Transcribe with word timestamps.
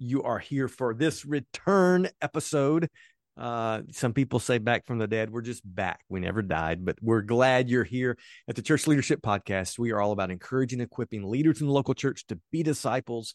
you 0.00 0.22
are 0.22 0.38
here 0.38 0.66
for 0.66 0.94
this 0.94 1.24
return 1.24 2.08
episode. 2.22 2.88
Uh, 3.36 3.82
some 3.92 4.12
people 4.12 4.38
say 4.38 4.58
back 4.58 4.86
from 4.86 4.98
the 4.98 5.06
dead. 5.06 5.30
We're 5.30 5.42
just 5.42 5.62
back. 5.64 6.00
We 6.08 6.20
never 6.20 6.42
died, 6.42 6.84
but 6.84 6.96
we're 7.00 7.22
glad 7.22 7.68
you're 7.68 7.84
here 7.84 8.16
at 8.48 8.56
the 8.56 8.62
Church 8.62 8.86
Leadership 8.86 9.20
Podcast. 9.22 9.78
We 9.78 9.92
are 9.92 10.00
all 10.00 10.12
about 10.12 10.30
encouraging, 10.30 10.80
equipping 10.80 11.28
leaders 11.28 11.60
in 11.60 11.66
the 11.66 11.72
local 11.72 11.94
church 11.94 12.26
to 12.28 12.38
be 12.50 12.62
disciples 12.62 13.34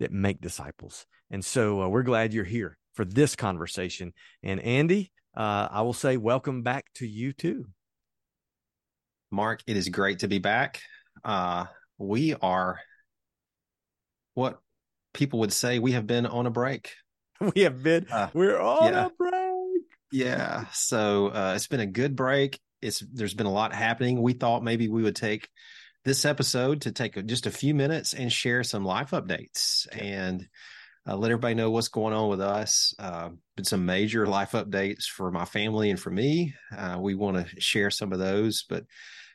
that 0.00 0.12
make 0.12 0.40
disciples. 0.40 1.06
And 1.30 1.44
so 1.44 1.82
uh, 1.82 1.88
we're 1.88 2.02
glad 2.02 2.32
you're 2.32 2.44
here 2.44 2.78
for 2.94 3.04
this 3.04 3.36
conversation. 3.36 4.12
And 4.42 4.60
Andy, 4.60 5.12
uh, 5.36 5.68
I 5.70 5.82
will 5.82 5.92
say 5.92 6.16
welcome 6.16 6.62
back 6.62 6.86
to 6.96 7.06
you 7.06 7.32
too. 7.32 7.66
Mark, 9.30 9.62
it 9.66 9.76
is 9.76 9.88
great 9.88 10.20
to 10.20 10.28
be 10.28 10.38
back. 10.38 10.80
Uh, 11.22 11.66
we 11.98 12.34
are 12.34 12.80
what 14.34 14.58
people 15.12 15.40
would 15.40 15.52
say 15.52 15.78
we 15.78 15.92
have 15.92 16.06
been 16.06 16.26
on 16.26 16.46
a 16.46 16.50
break. 16.50 16.92
We 17.54 17.62
have 17.62 17.84
been, 17.84 18.08
uh, 18.10 18.30
we're 18.34 18.58
on 18.58 18.92
yeah. 18.92 19.06
a 19.06 19.10
break. 19.10 19.82
Yeah. 20.10 20.64
So 20.72 21.28
uh, 21.28 21.52
it's 21.54 21.68
been 21.68 21.78
a 21.78 21.86
good 21.86 22.16
break. 22.16 22.58
It's 22.82 22.98
there's 22.98 23.34
been 23.34 23.46
a 23.46 23.52
lot 23.52 23.72
happening. 23.72 24.20
We 24.20 24.32
thought 24.32 24.64
maybe 24.64 24.88
we 24.88 25.04
would 25.04 25.14
take 25.14 25.48
this 26.04 26.24
episode 26.24 26.80
to 26.80 26.90
take 26.90 27.24
just 27.26 27.46
a 27.46 27.52
few 27.52 27.74
minutes 27.74 28.12
and 28.12 28.32
share 28.32 28.64
some 28.64 28.84
life 28.84 29.10
updates 29.12 29.86
and 29.96 30.48
uh, 31.08 31.16
let 31.16 31.30
everybody 31.30 31.54
know 31.54 31.70
what's 31.70 31.88
going 31.88 32.12
on 32.12 32.28
with 32.28 32.40
us. 32.40 32.94
Uh, 32.98 33.30
been 33.56 33.64
some 33.64 33.86
major 33.86 34.26
life 34.26 34.52
updates 34.52 35.04
for 35.04 35.30
my 35.30 35.44
family 35.44 35.90
and 35.90 36.00
for 36.00 36.10
me. 36.10 36.54
Uh, 36.76 36.98
we 37.00 37.14
want 37.14 37.36
to 37.36 37.60
share 37.60 37.90
some 37.90 38.12
of 38.12 38.18
those, 38.18 38.64
but 38.68 38.84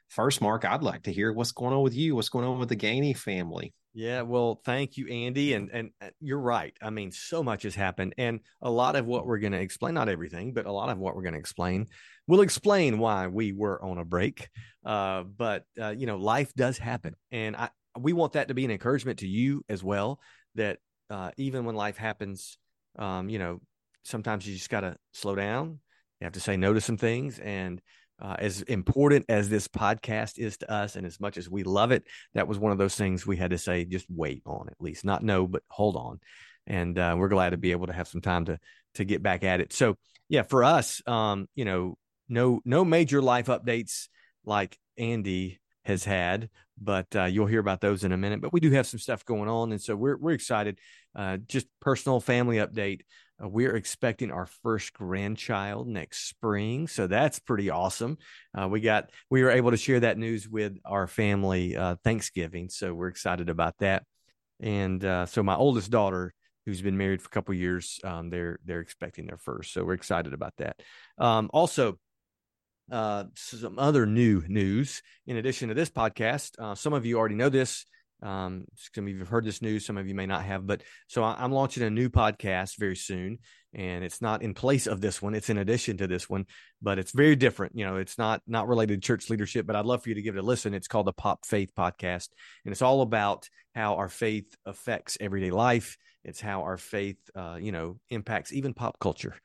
first, 0.10 0.42
Mark, 0.42 0.66
I'd 0.66 0.84
like 0.84 1.04
to 1.04 1.14
hear 1.14 1.34
what's 1.34 1.52
going 1.52 1.74
on 1.74 1.84
with 1.84 1.96
you. 1.96 2.16
What's 2.16 2.30
going 2.30 2.46
on 2.46 2.60
with 2.60 2.70
the 2.70 2.76
Gainey 2.76 3.18
family? 3.18 3.74
Yeah, 3.96 4.24
well, 4.24 4.60
thank 4.66 4.98
you, 4.98 5.08
Andy, 5.08 5.54
and 5.54 5.70
and 5.72 5.92
uh, 6.02 6.10
you're 6.20 6.40
right. 6.40 6.76
I 6.82 6.90
mean, 6.90 7.12
so 7.12 7.44
much 7.44 7.62
has 7.62 7.76
happened, 7.76 8.16
and 8.18 8.40
a 8.60 8.70
lot 8.70 8.96
of 8.96 9.06
what 9.06 9.28
we're 9.28 9.38
going 9.38 9.52
to 9.52 9.60
explain, 9.62 9.94
not 9.94 10.10
everything, 10.10 10.52
but 10.54 10.66
a 10.66 10.72
lot 10.72 10.90
of 10.90 10.98
what 10.98 11.16
we're 11.16 11.22
going 11.22 11.36
to 11.36 11.40
explain, 11.40 11.88
will 12.26 12.42
explain 12.42 12.98
why 12.98 13.28
we 13.28 13.52
were 13.52 13.84
on 13.84 14.00
a 14.00 14.06
break. 14.06 14.50
Uh, 14.84 15.22
but 15.24 15.66
uh, 15.80 15.90
you 15.96 16.08
know, 16.08 16.18
life 16.18 16.52
does 16.56 16.80
happen, 16.80 17.16
and 17.32 17.56
I 17.56 17.70
we 18.00 18.14
want 18.14 18.34
that 18.34 18.48
to 18.48 18.56
be 18.56 18.66
an 18.66 18.72
encouragement 18.72 19.20
to 19.20 19.28
you 19.28 19.64
as 19.70 19.84
well. 19.84 20.20
That 20.56 20.80
uh, 21.12 21.30
even 21.38 21.64
when 21.66 21.76
life 21.76 21.98
happens, 21.98 22.58
um, 22.98 23.30
you 23.30 23.38
know, 23.38 23.62
sometimes 24.04 24.48
you 24.48 24.56
just 24.56 24.72
got 24.72 24.82
to 24.82 24.98
slow 25.14 25.36
down. 25.36 25.80
You 26.20 26.26
have 26.26 26.34
to 26.34 26.40
say 26.40 26.58
no 26.58 26.74
to 26.74 26.82
some 26.82 26.98
things, 26.98 27.38
and 27.38 27.80
uh, 28.24 28.36
as 28.40 28.62
important 28.64 29.26
as 29.28 29.50
this 29.50 29.68
podcast 29.68 30.40
is 30.40 30.58
to 30.58 30.72
us 30.72 30.96
and 30.96 31.06
as 31.06 31.20
much 31.20 31.38
as 31.38 31.50
we 31.50 31.64
love 31.64 31.92
it 31.92 32.08
that 32.34 32.48
was 32.48 32.58
one 32.58 32.72
of 32.72 32.78
those 32.78 32.96
things 32.96 33.28
we 33.28 33.36
had 33.36 33.52
to 33.52 33.58
say 33.58 33.84
just 33.84 34.06
wait 34.10 34.42
on 34.46 34.68
at 34.70 34.80
least. 34.80 35.04
Not 35.04 35.24
no 35.24 35.46
but 35.46 35.62
hold 35.70 35.98
on. 35.98 36.20
And 36.66 36.98
uh, 36.98 37.16
we're 37.18 37.28
glad 37.28 37.50
to 37.50 37.58
be 37.58 37.72
able 37.72 37.88
to 37.88 37.94
have 37.94 38.08
some 38.08 38.22
time 38.22 38.46
to 38.46 38.58
to 38.96 39.03
get 39.03 39.22
back 39.22 39.44
at 39.44 39.59
it. 39.59 39.74
So 39.74 39.97
yeah 40.30 40.44
for 40.44 40.64
us 40.64 41.02
um 41.06 41.47
you 41.53 41.66
know 41.66 41.97
no 42.30 42.62
no 42.64 42.86
major 42.86 43.22
life 43.22 43.47
updates 43.47 44.08
like 44.46 44.78
andy 44.97 45.59
has 45.84 46.06
had 46.06 46.50
but 46.81 47.14
uh, 47.16 47.26
you'll 47.26 47.46
hear 47.46 47.59
about 47.59 47.81
those 47.81 48.03
in 48.03 48.12
a 48.12 48.18
minute. 48.18 48.42
But 48.42 48.52
we 48.52 48.59
do 48.59 48.72
have 48.72 48.88
some 48.88 49.00
stuff 49.00 49.26
going 49.26 49.50
on 49.50 49.72
and 49.72 49.81
so 49.81 49.96
we're, 49.96 50.18
we're 50.18 50.31
excited. 50.31 50.80
Uh, 51.16 51.38
just 51.38 51.68
personal 51.80 52.20
family 52.20 52.58
update 52.58 53.02
uh, 53.42 53.48
we're 53.48 53.76
expecting 53.76 54.32
our 54.32 54.46
first 54.46 54.94
grandchild 54.94 55.88
next 55.88 56.28
spring, 56.28 56.88
so 56.88 57.08
that's 57.08 57.40
pretty 57.40 57.70
awesome. 57.70 58.18
Uh, 58.58 58.68
we 58.68 58.82
got 58.82 59.10
we 59.30 59.44
were 59.44 59.52
able 59.52 59.72
to 59.72 59.78
share 59.78 60.00
that 60.02 60.18
news 60.18 60.48
with 60.48 60.78
our 60.86 61.08
family 61.08 61.76
uh, 61.76 61.96
Thanksgiving, 62.04 62.70
so 62.70 62.94
we're 62.94 63.08
excited 63.08 63.50
about 63.50 63.76
that. 63.80 64.04
And 64.60 65.04
uh, 65.04 65.26
so 65.26 65.44
my 65.44 65.56
oldest 65.56 65.92
daughter, 65.92 66.34
who's 66.66 66.82
been 66.82 66.98
married 66.98 67.22
for 67.22 67.28
a 67.28 67.32
couple 67.32 67.54
years, 67.54 68.00
um, 68.04 68.30
they're 68.30 68.60
they're 68.66 68.82
expecting 68.82 69.26
their 69.26 69.38
first, 69.38 69.74
so 69.74 69.84
we're 69.84 69.94
excited 69.94 70.34
about 70.34 70.54
that. 70.58 70.82
Um, 71.18 71.50
also, 71.54 71.98
uh, 72.92 73.26
some 73.36 73.80
other 73.80 74.06
new 74.06 74.44
news 74.48 75.02
in 75.26 75.38
addition 75.38 75.70
to 75.70 75.74
this 75.74 75.90
podcast. 75.90 76.52
Uh, 76.60 76.76
some 76.76 76.94
of 76.94 77.06
you 77.06 77.18
already 77.18 77.36
know 77.36 77.50
this. 77.50 77.86
Um, 78.23 78.66
some 78.75 79.06
of 79.06 79.09
you 79.09 79.19
have 79.19 79.28
heard 79.28 79.45
this 79.45 79.61
news, 79.61 79.85
some 79.85 79.97
of 79.97 80.07
you 80.07 80.16
may 80.16 80.25
not 80.25 80.44
have, 80.44 80.66
but 80.66 80.81
so 81.07 81.23
I, 81.23 81.44
am 81.44 81.51
launching 81.51 81.84
a 81.84 81.89
new 81.89 82.09
podcast 82.09 82.78
very 82.78 82.95
soon, 82.95 83.39
and 83.73 84.03
it's 84.03 84.22
not 84.22 84.41
in 84.41 84.53
place 84.53 84.88
of 84.88 85.01
this 85.01 85.22
one; 85.22 85.35
it's 85.35 85.50
in 85.50 85.57
addition 85.57 85.97
to 85.97 86.07
this 86.07 86.29
one, 86.29 86.45
but 86.81 87.00
it's 87.00 87.11
very 87.11 87.35
different. 87.35 87.75
You 87.75 87.85
know, 87.85 87.97
it's 87.97 88.17
not 88.17 88.41
not 88.47 88.67
related 88.67 89.01
to 89.01 89.06
church 89.06 89.29
leadership, 89.29 89.66
but 89.66 89.75
I'd 89.75 89.85
love 89.85 90.03
for 90.03 90.09
you 90.09 90.16
to 90.16 90.22
give 90.22 90.35
it 90.35 90.39
a 90.39 90.44
listen. 90.44 90.73
It's 90.73 90.88
called 90.88 91.07
the 91.07 91.13
Pop 91.13 91.45
Faith 91.45 91.72
Podcast, 91.78 92.29
and 92.66 92.72
it's 92.72 92.81
all 92.81 93.01
about 93.01 93.50
how 93.75 93.95
our 93.95 94.09
faith 94.09 94.56
affects 94.66 95.17
everyday 95.19 95.51
life. 95.51 95.97
It's 96.23 96.39
how 96.39 96.61
our 96.61 96.78
faith, 96.78 97.17
uh, 97.35 97.57
you 97.59 97.72
know, 97.72 98.00
impacts 98.09 98.53
even 98.53 98.73
pop 98.73 98.97
culture 99.00 99.35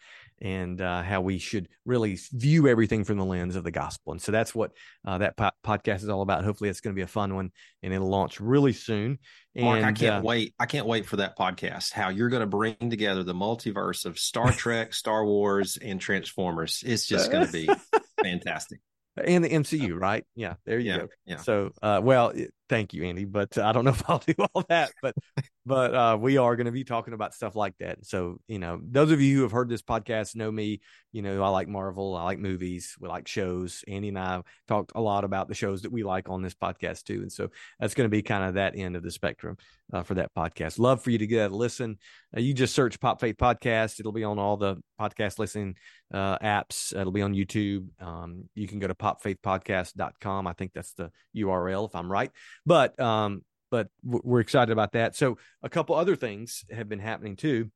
and 0.40 0.80
uh, 0.80 1.02
how 1.02 1.20
we 1.20 1.38
should 1.38 1.68
really 1.84 2.18
view 2.32 2.68
everything 2.68 3.02
from 3.02 3.18
the 3.18 3.24
lens 3.24 3.56
of 3.56 3.64
the 3.64 3.70
gospel. 3.70 4.12
And 4.12 4.22
so 4.22 4.30
that's 4.30 4.54
what 4.54 4.70
uh, 5.04 5.18
that 5.18 5.36
po- 5.36 5.50
podcast 5.64 6.02
is 6.02 6.08
all 6.08 6.22
about. 6.22 6.44
Hopefully, 6.44 6.70
it's 6.70 6.80
going 6.80 6.94
to 6.94 6.98
be 6.98 7.02
a 7.02 7.08
fun 7.08 7.34
one, 7.34 7.50
and 7.82 7.92
it'll 7.92 8.08
launch 8.08 8.40
really 8.40 8.72
soon. 8.72 9.18
And, 9.58 9.66
Mark, 9.66 9.84
I 9.84 9.92
can't 9.92 10.24
uh, 10.24 10.26
wait. 10.26 10.54
I 10.58 10.66
can't 10.66 10.86
wait 10.86 11.04
for 11.04 11.16
that 11.16 11.36
podcast. 11.36 11.92
How 11.92 12.08
you're 12.08 12.30
going 12.30 12.41
to 12.41 12.46
bring 12.46 12.76
together 12.78 13.24
the 13.24 13.34
multiverse 13.34 14.06
of 14.06 14.19
Star 14.19 14.52
Trek, 14.52 14.94
Star 14.94 15.24
Wars, 15.26 15.76
and 15.76 16.00
Transformers. 16.00 16.82
It's 16.86 17.06
just 17.06 17.30
going 17.30 17.44
to 17.46 17.52
be 17.52 17.69
fantastic 18.22 18.80
and 19.24 19.44
the 19.44 19.48
MCU, 19.48 19.98
right? 19.98 20.24
Yeah, 20.34 20.54
there 20.64 20.78
you 20.78 20.91
yeah, 20.91 20.98
go. 20.98 21.08
Yeah. 21.26 21.36
So, 21.38 21.72
uh, 21.82 22.00
well, 22.02 22.32
thank 22.68 22.92
you, 22.92 23.04
Andy, 23.04 23.24
but 23.24 23.56
I 23.58 23.72
don't 23.72 23.84
know 23.84 23.90
if 23.98 24.08
I'll 24.08 24.18
do 24.18 24.34
all 24.54 24.64
that, 24.68 24.92
but 25.02 25.14
but 25.66 25.94
uh, 25.94 26.16
we 26.18 26.38
are 26.38 26.56
going 26.56 26.66
to 26.66 26.72
be 26.72 26.84
talking 26.84 27.12
about 27.12 27.34
stuff 27.34 27.54
like 27.54 27.76
that. 27.78 28.06
So, 28.06 28.40
you 28.48 28.58
know, 28.58 28.80
those 28.82 29.10
of 29.10 29.20
you 29.20 29.36
who 29.36 29.42
have 29.42 29.52
heard 29.52 29.68
this 29.68 29.82
podcast 29.82 30.34
know 30.34 30.50
me. 30.50 30.80
You 31.12 31.22
know, 31.22 31.42
I 31.42 31.48
like 31.48 31.68
Marvel, 31.68 32.16
I 32.16 32.24
like 32.24 32.38
movies, 32.38 32.94
we 33.00 33.08
like 33.08 33.28
shows. 33.28 33.82
Andy 33.88 34.08
and 34.08 34.18
I 34.18 34.42
talked 34.66 34.92
a 34.94 35.00
lot 35.00 35.24
about 35.24 35.48
the 35.48 35.54
shows 35.54 35.82
that 35.82 35.92
we 35.92 36.04
like 36.04 36.28
on 36.28 36.42
this 36.42 36.54
podcast 36.54 37.04
too, 37.04 37.22
and 37.22 37.32
so 37.32 37.48
that's 37.80 37.94
going 37.94 38.04
to 38.04 38.14
be 38.14 38.22
kind 38.22 38.44
of 38.44 38.54
that 38.54 38.76
end 38.76 38.94
of 38.94 39.02
the 39.02 39.10
spectrum 39.10 39.56
uh, 39.92 40.02
for 40.02 40.14
that 40.14 40.34
podcast. 40.34 40.78
Love 40.78 41.02
for 41.02 41.10
you 41.10 41.18
to 41.18 41.26
get 41.26 41.50
a 41.50 41.56
listen. 41.56 41.98
Uh, 42.36 42.40
you 42.40 42.52
just 42.52 42.74
search 42.74 43.00
Pop 43.00 43.20
Faith 43.20 43.36
Podcast; 43.36 44.00
it'll 44.00 44.12
be 44.12 44.24
on 44.24 44.38
all 44.38 44.58
the 44.58 44.76
podcast 45.00 45.38
listening 45.38 45.76
uh, 46.12 46.38
apps. 46.38 46.94
It'll 46.94 47.12
be 47.12 47.22
on 47.22 47.34
YouTube. 47.34 47.88
Um, 48.00 48.44
you 48.54 48.68
can 48.68 48.78
go 48.78 48.86
to 48.86 48.94
popfaithpodcast.com. 48.94 50.46
I 50.46 50.52
think 50.52 50.72
that's 50.74 50.92
the 50.92 51.10
URL 51.36 51.88
if 51.88 51.94
I'm 51.94 52.10
right. 52.10 52.30
But 52.68 53.00
um, 53.00 53.42
but 53.70 53.88
we're 54.04 54.40
excited 54.40 54.70
about 54.70 54.92
that. 54.92 55.16
So 55.16 55.38
a 55.62 55.70
couple 55.70 55.96
other 55.96 56.16
things 56.16 56.66
have 56.70 56.86
been 56.86 56.98
happening 56.98 57.36
too. 57.36 57.70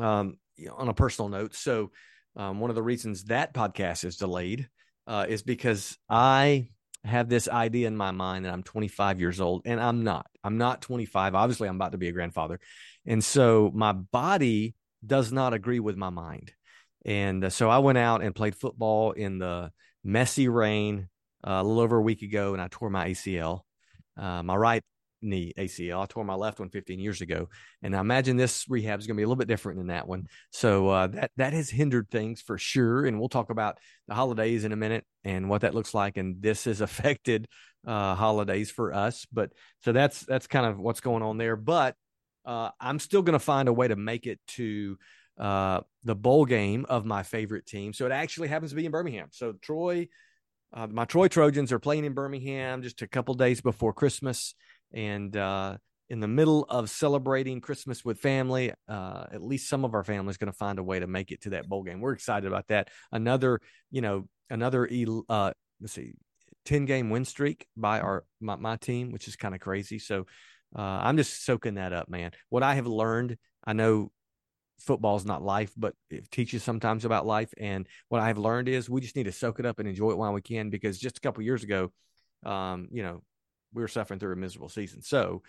Um, 0.00 0.38
on 0.76 0.88
a 0.88 0.94
personal 0.94 1.28
note, 1.28 1.54
so 1.54 1.92
um, 2.36 2.58
one 2.58 2.70
of 2.70 2.76
the 2.76 2.82
reasons 2.82 3.24
that 3.24 3.54
podcast 3.54 4.04
is 4.04 4.16
delayed 4.16 4.68
uh, 5.06 5.26
is 5.28 5.42
because 5.42 5.96
I 6.08 6.70
have 7.04 7.28
this 7.28 7.48
idea 7.48 7.86
in 7.86 7.96
my 7.96 8.10
mind 8.10 8.44
that 8.44 8.52
I'm 8.52 8.64
25 8.64 9.20
years 9.20 9.40
old, 9.40 9.62
and 9.64 9.80
I'm 9.80 10.02
not. 10.02 10.26
I'm 10.42 10.58
not 10.58 10.82
25. 10.82 11.36
Obviously, 11.36 11.68
I'm 11.68 11.76
about 11.76 11.92
to 11.92 11.98
be 11.98 12.08
a 12.08 12.12
grandfather, 12.12 12.58
and 13.06 13.22
so 13.22 13.70
my 13.72 13.92
body 13.92 14.74
does 15.06 15.32
not 15.32 15.54
agree 15.54 15.80
with 15.80 15.96
my 15.96 16.10
mind. 16.10 16.52
And 17.06 17.44
uh, 17.44 17.50
so 17.50 17.70
I 17.70 17.78
went 17.78 17.98
out 17.98 18.22
and 18.22 18.34
played 18.34 18.56
football 18.56 19.12
in 19.12 19.38
the 19.38 19.70
messy 20.02 20.48
rain 20.48 21.08
uh, 21.46 21.52
a 21.52 21.62
little 21.62 21.80
over 21.80 21.98
a 21.98 22.02
week 22.02 22.22
ago, 22.22 22.54
and 22.54 22.60
I 22.60 22.66
tore 22.68 22.90
my 22.90 23.10
ACL. 23.10 23.60
Uh, 24.16 24.42
my 24.42 24.54
right 24.56 24.82
knee 25.22 25.52
ACL. 25.58 26.02
I 26.02 26.06
tore 26.06 26.24
my 26.24 26.34
left 26.34 26.60
one 26.60 26.70
15 26.70 26.98
years 26.98 27.20
ago, 27.20 27.48
and 27.82 27.94
I 27.94 28.00
imagine 28.00 28.36
this 28.36 28.66
rehab 28.68 29.00
is 29.00 29.06
going 29.06 29.16
to 29.16 29.20
be 29.20 29.22
a 29.22 29.26
little 29.26 29.36
bit 29.36 29.48
different 29.48 29.78
than 29.78 29.88
that 29.88 30.06
one. 30.06 30.26
So 30.50 30.88
uh, 30.88 31.06
that 31.08 31.30
that 31.36 31.52
has 31.52 31.70
hindered 31.70 32.10
things 32.10 32.40
for 32.40 32.58
sure. 32.58 33.06
And 33.06 33.18
we'll 33.18 33.28
talk 33.28 33.50
about 33.50 33.78
the 34.08 34.14
holidays 34.14 34.64
in 34.64 34.72
a 34.72 34.76
minute 34.76 35.04
and 35.24 35.48
what 35.48 35.62
that 35.62 35.74
looks 35.74 35.94
like. 35.94 36.16
And 36.16 36.40
this 36.40 36.64
has 36.64 36.80
affected 36.80 37.46
uh, 37.86 38.14
holidays 38.14 38.70
for 38.70 38.92
us. 38.92 39.26
But 39.32 39.52
so 39.84 39.92
that's 39.92 40.20
that's 40.20 40.46
kind 40.46 40.66
of 40.66 40.78
what's 40.78 41.00
going 41.00 41.22
on 41.22 41.38
there. 41.38 41.56
But 41.56 41.96
uh, 42.44 42.70
I'm 42.80 42.98
still 42.98 43.22
going 43.22 43.38
to 43.38 43.44
find 43.44 43.68
a 43.68 43.72
way 43.72 43.88
to 43.88 43.96
make 43.96 44.26
it 44.26 44.40
to 44.48 44.96
uh, 45.38 45.80
the 46.04 46.14
bowl 46.14 46.44
game 46.44 46.86
of 46.88 47.04
my 47.04 47.22
favorite 47.22 47.66
team. 47.66 47.92
So 47.92 48.06
it 48.06 48.12
actually 48.12 48.48
happens 48.48 48.70
to 48.72 48.76
be 48.76 48.86
in 48.86 48.92
Birmingham. 48.92 49.28
So 49.32 49.52
Troy. 49.52 50.08
Uh, 50.72 50.86
my 50.86 51.04
Troy 51.04 51.28
Trojans 51.28 51.72
are 51.72 51.78
playing 51.78 52.04
in 52.04 52.12
Birmingham 52.12 52.82
just 52.82 53.02
a 53.02 53.08
couple 53.08 53.34
days 53.34 53.60
before 53.60 53.92
Christmas, 53.92 54.54
and 54.92 55.36
uh, 55.36 55.76
in 56.08 56.20
the 56.20 56.28
middle 56.28 56.64
of 56.68 56.90
celebrating 56.90 57.60
Christmas 57.60 58.04
with 58.04 58.20
family, 58.20 58.72
uh, 58.88 59.24
at 59.32 59.42
least 59.42 59.68
some 59.68 59.84
of 59.84 59.94
our 59.94 60.04
family 60.04 60.30
is 60.30 60.36
going 60.36 60.52
to 60.52 60.56
find 60.56 60.78
a 60.78 60.82
way 60.82 61.00
to 61.00 61.06
make 61.06 61.32
it 61.32 61.42
to 61.42 61.50
that 61.50 61.68
bowl 61.68 61.82
game. 61.82 62.00
We're 62.00 62.12
excited 62.12 62.46
about 62.46 62.68
that. 62.68 62.88
Another, 63.10 63.60
you 63.90 64.00
know, 64.00 64.28
another 64.48 64.88
uh, 65.28 65.52
let's 65.80 65.92
see, 65.92 66.12
ten 66.64 66.84
game 66.84 67.10
win 67.10 67.24
streak 67.24 67.66
by 67.76 68.00
our 68.00 68.24
my, 68.40 68.56
my 68.56 68.76
team, 68.76 69.12
which 69.12 69.28
is 69.28 69.36
kind 69.36 69.54
of 69.54 69.60
crazy. 69.60 69.98
So 69.98 70.26
uh, 70.76 70.82
I'm 70.82 71.16
just 71.16 71.44
soaking 71.44 71.74
that 71.74 71.92
up, 71.92 72.08
man. 72.08 72.30
What 72.48 72.62
I 72.62 72.74
have 72.74 72.86
learned, 72.86 73.38
I 73.64 73.72
know 73.72 74.12
football 74.80 75.16
is 75.16 75.24
not 75.24 75.42
life, 75.42 75.72
but 75.76 75.94
it 76.10 76.30
teaches 76.30 76.62
sometimes 76.62 77.04
about 77.04 77.26
life. 77.26 77.52
And 77.58 77.86
what 78.08 78.20
I've 78.20 78.38
learned 78.38 78.68
is 78.68 78.88
we 78.88 79.00
just 79.00 79.16
need 79.16 79.24
to 79.24 79.32
soak 79.32 79.60
it 79.60 79.66
up 79.66 79.78
and 79.78 79.88
enjoy 79.88 80.10
it 80.10 80.18
while 80.18 80.32
we 80.32 80.42
can, 80.42 80.70
because 80.70 80.98
just 80.98 81.18
a 81.18 81.20
couple 81.20 81.42
years 81.42 81.62
ago, 81.62 81.92
um, 82.44 82.88
you 82.90 83.02
know, 83.02 83.22
we 83.72 83.82
were 83.82 83.88
suffering 83.88 84.18
through 84.18 84.32
a 84.32 84.36
miserable 84.36 84.68
season. 84.68 85.02
So 85.02 85.42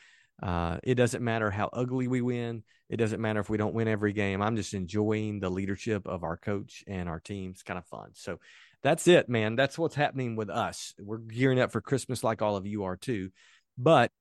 uh, 0.43 0.77
it 0.83 0.95
doesn't 0.95 1.23
matter 1.23 1.49
how 1.51 1.69
ugly 1.71 2.07
we 2.07 2.21
win. 2.21 2.63
It 2.89 2.97
doesn't 2.97 3.21
matter 3.21 3.39
if 3.39 3.49
we 3.49 3.57
don't 3.57 3.73
win 3.73 3.87
every 3.87 4.13
game. 4.13 4.41
I'm 4.41 4.55
just 4.55 4.73
enjoying 4.73 5.39
the 5.39 5.49
leadership 5.49 6.05
of 6.07 6.23
our 6.23 6.37
coach 6.37 6.83
and 6.87 7.07
our 7.07 7.19
team. 7.19 7.51
It's 7.51 7.63
kind 7.63 7.77
of 7.77 7.85
fun. 7.85 8.11
So 8.13 8.39
that's 8.83 9.07
it, 9.07 9.29
man. 9.29 9.55
That's 9.55 9.77
what's 9.77 9.95
happening 9.95 10.35
with 10.35 10.49
us. 10.49 10.93
We're 10.99 11.19
gearing 11.19 11.59
up 11.59 11.71
for 11.71 11.81
Christmas 11.81 12.23
like 12.23 12.41
all 12.41 12.57
of 12.57 12.65
you 12.65 12.83
are 12.83 12.97
too. 12.97 13.29
But 13.77 14.11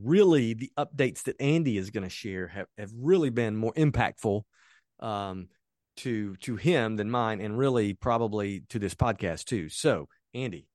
really, 0.00 0.54
the 0.54 0.72
updates 0.78 1.24
that 1.24 1.40
Andy 1.40 1.76
is 1.76 1.90
going 1.90 2.04
to 2.04 2.10
share 2.10 2.48
have, 2.48 2.66
have 2.78 2.90
really 2.96 3.30
been 3.30 3.56
more 3.56 3.72
impactful 3.74 4.42
um, 5.00 5.48
to 5.98 6.36
to 6.36 6.56
him 6.56 6.96
than 6.96 7.10
mine, 7.10 7.40
and 7.40 7.58
really 7.58 7.94
probably 7.94 8.62
to 8.70 8.78
this 8.78 8.94
podcast 8.94 9.44
too. 9.44 9.68
So, 9.68 10.08
Andy, 10.34 10.66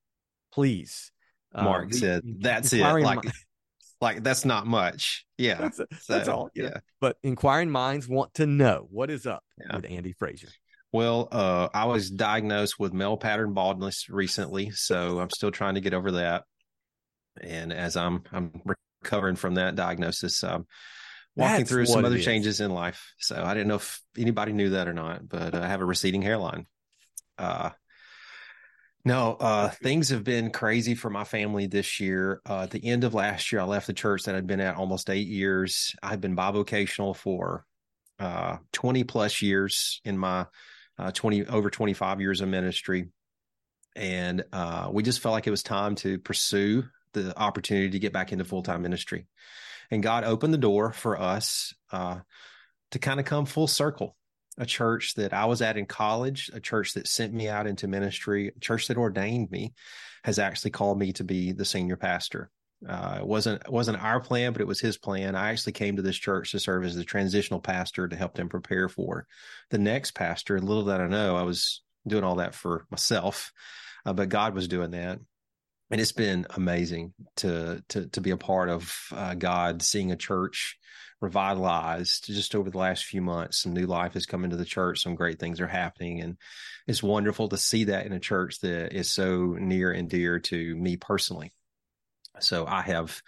please. 0.52 1.12
Uh, 1.54 1.64
Mark 1.64 1.94
said, 1.94 2.22
"That's 2.40 2.74
it." 2.74 2.82
Like, 2.82 3.20
like 4.02 4.24
that's 4.24 4.46
not 4.46 4.68
much. 4.68 5.26
Yeah, 5.38 5.56
that's, 5.56 5.80
a, 5.80 5.88
so, 6.00 6.14
that's 6.14 6.28
all. 6.28 6.50
Yeah. 6.54 6.64
yeah. 6.64 6.80
but 7.02 7.18
inquiring 7.24 7.70
minds 7.70 8.08
want 8.08 8.34
to 8.36 8.46
know 8.46 8.88
what 8.92 9.10
is 9.10 9.26
up 9.26 9.44
yeah. 9.60 9.76
with 9.76 9.90
Andy 9.90 10.14
Frazier. 10.14 10.50
Well, 10.94 11.28
uh, 11.32 11.68
I 11.74 11.86
was 11.86 12.10
diagnosed 12.10 12.80
with 12.80 12.94
male 12.94 13.18
pattern 13.18 13.54
baldness 13.54 14.10
recently, 14.10 14.72
so 14.72 15.20
I'm 15.20 15.30
still 15.30 15.52
trying 15.52 15.76
to 15.76 15.82
get 15.82 15.94
over 15.94 16.12
that. 16.12 16.44
And 17.42 17.72
as 17.74 17.98
I'm 17.98 18.24
I'm 18.32 18.52
recovering 19.02 19.36
from 19.36 19.56
that 19.56 19.76
diagnosis, 19.76 20.44
um, 20.44 20.66
walking 21.36 21.60
That's 21.60 21.70
through 21.70 21.86
some 21.86 22.06
other 22.06 22.20
changes 22.20 22.62
in 22.62 22.72
life. 22.72 23.14
So 23.20 23.42
I 23.44 23.54
didn't 23.54 23.68
know 23.68 23.76
if 23.76 24.02
anybody 24.18 24.54
knew 24.54 24.72
that 24.72 24.88
or 24.88 24.94
not, 24.94 25.28
but 25.28 25.56
I 25.56 25.68
have 25.68 25.82
a 25.82 25.86
receding 25.86 26.22
hairline. 26.22 26.66
Uh, 27.38 27.72
no, 29.06 29.38
uh, 29.40 29.70
things 29.70 30.10
have 30.10 30.24
been 30.24 30.52
crazy 30.52 30.94
for 30.94 31.10
my 31.10 31.24
family 31.24 31.68
this 31.68 32.00
year. 32.00 32.42
Uh, 32.48 32.64
at 32.64 32.72
the 32.72 32.86
end 32.86 33.06
of 33.06 33.14
last 33.14 33.52
year, 33.52 33.62
I 33.62 33.64
left 33.64 33.88
the 33.88 33.94
church 33.94 34.24
that 34.24 34.36
I'd 34.36 34.48
been 34.48 34.60
at 34.60 34.76
almost 34.76 35.10
eight 35.10 35.28
years. 35.28 35.96
I've 36.04 36.20
been 36.20 36.36
bivocational 36.36 37.16
for 37.16 37.64
uh, 38.20 38.58
20 38.74 39.04
plus 39.06 39.42
years 39.42 40.02
in 40.04 40.18
my 40.18 40.48
uh, 41.00 41.12
20 41.12 41.46
over 41.46 41.70
25 41.70 42.20
years 42.20 42.42
of 42.42 42.50
ministry. 42.50 43.08
And 43.96 44.44
uh, 44.52 44.90
we 44.92 45.04
just 45.04 45.22
felt 45.22 45.34
like 45.34 45.48
it 45.48 45.52
was 45.52 45.64
time 45.64 45.96
to 45.98 46.20
pursue 46.20 46.84
the 47.14 47.38
opportunity 47.38 47.92
to 47.92 48.00
get 48.00 48.14
back 48.14 48.32
into 48.32 48.46
full 48.46 48.64
time 48.64 48.82
ministry. 48.82 49.28
And 49.92 50.04
God 50.04 50.24
opened 50.24 50.54
the 50.54 50.60
door 50.60 50.92
for 50.92 51.20
us 51.20 51.74
uh, 51.92 52.20
to 52.92 53.00
kind 53.00 53.20
of 53.20 53.26
come 53.26 53.46
full 53.46 53.68
circle. 53.68 54.16
A 54.60 54.66
church 54.66 55.14
that 55.16 55.34
I 55.34 55.46
was 55.46 55.62
at 55.62 55.78
in 55.78 55.86
college, 55.86 56.50
a 56.52 56.60
church 56.60 56.96
that 56.96 57.08
sent 57.08 57.32
me 57.32 57.48
out 57.48 57.68
into 57.68 57.88
ministry, 57.88 58.52
a 58.56 58.60
church 58.60 58.88
that 58.88 58.98
ordained 58.98 59.52
me, 59.52 59.74
has 60.24 60.40
actually 60.40 60.72
called 60.72 60.98
me 60.98 61.14
to 61.14 61.24
be 61.24 61.52
the 61.52 61.64
senior 61.64 61.96
pastor. 61.96 62.50
Uh, 62.88 63.18
it 63.20 63.26
wasn't 63.28 63.62
it 63.64 63.72
wasn't 63.72 64.02
our 64.04 64.20
plan, 64.20 64.54
but 64.54 64.62
it 64.62 64.68
was 64.68 64.80
his 64.80 64.98
plan. 64.98 65.36
I 65.36 65.52
actually 65.52 65.74
came 65.74 65.96
to 65.96 66.02
this 66.02 66.18
church 66.18 66.52
to 66.52 66.60
serve 66.60 66.86
as 66.86 66.96
the 66.96 67.04
transitional 67.04 67.60
pastor 67.60 68.08
to 68.08 68.16
help 68.16 68.36
them 68.36 68.50
prepare 68.50 68.88
for 68.88 69.26
the 69.72 69.80
next 69.80 70.12
pastor. 70.12 70.60
Little 70.60 70.86
that 70.86 71.02
I 71.02 71.08
know, 71.08 71.36
I 71.36 71.44
was 71.44 71.82
doing 72.08 72.24
all 72.24 72.36
that 72.36 72.54
for 72.54 72.86
myself, 72.92 73.52
uh, 74.06 74.14
but 74.14 74.30
God 74.30 74.54
was 74.54 74.68
doing 74.68 74.92
that, 74.92 75.20
and 75.90 76.02
it's 76.02 76.12
been 76.12 76.46
amazing 76.56 77.14
to 77.38 77.84
to 77.90 78.08
to 78.08 78.22
be 78.22 78.32
a 78.32 78.38
part 78.38 78.70
of 78.70 78.96
uh, 79.12 79.34
God 79.36 79.82
seeing 79.82 80.12
a 80.12 80.18
church 80.18 80.78
revitalized 81.20 82.28
just 82.28 82.54
over 82.54 82.70
the 82.70 82.78
last 82.78 83.06
few 83.06 83.22
months. 83.22 83.64
Some 83.64 83.74
new 83.74 83.88
life 83.88 84.14
has 84.14 84.26
come 84.26 84.44
into 84.44 84.56
the 84.56 84.66
church. 84.66 85.02
Some 85.02 85.16
great 85.16 85.40
things 85.40 85.60
are 85.60 85.68
happening, 85.68 86.22
and 86.22 86.38
it's 86.88 87.02
wonderful 87.02 87.50
to 87.50 87.58
see 87.58 87.86
that 87.86 88.06
in 88.06 88.14
a 88.14 88.20
church 88.20 88.60
that 88.62 88.94
is 88.94 89.10
so 89.10 89.56
near 89.60 89.92
and 89.92 90.10
dear 90.10 90.40
to 90.40 90.76
me 90.76 90.98
personally. 90.98 91.54
So 92.40 92.66
I 92.68 92.82
have 92.82 93.22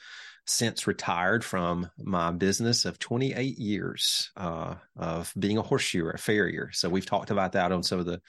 since 0.46 0.88
retired 0.88 1.46
from 1.46 1.90
my 1.98 2.32
business 2.32 2.86
of 2.86 2.98
28 2.98 3.60
years 3.60 4.32
uh, 4.36 4.76
of 4.98 5.32
being 5.38 5.58
a 5.58 5.62
horseshoer, 5.62 6.12
a 6.12 6.18
farrier. 6.18 6.72
So 6.74 6.90
we've 6.90 7.06
talked 7.06 7.30
about 7.30 7.52
that 7.52 7.72
on 7.72 7.84
some 7.84 8.00
of 8.00 8.08
the 8.08 8.20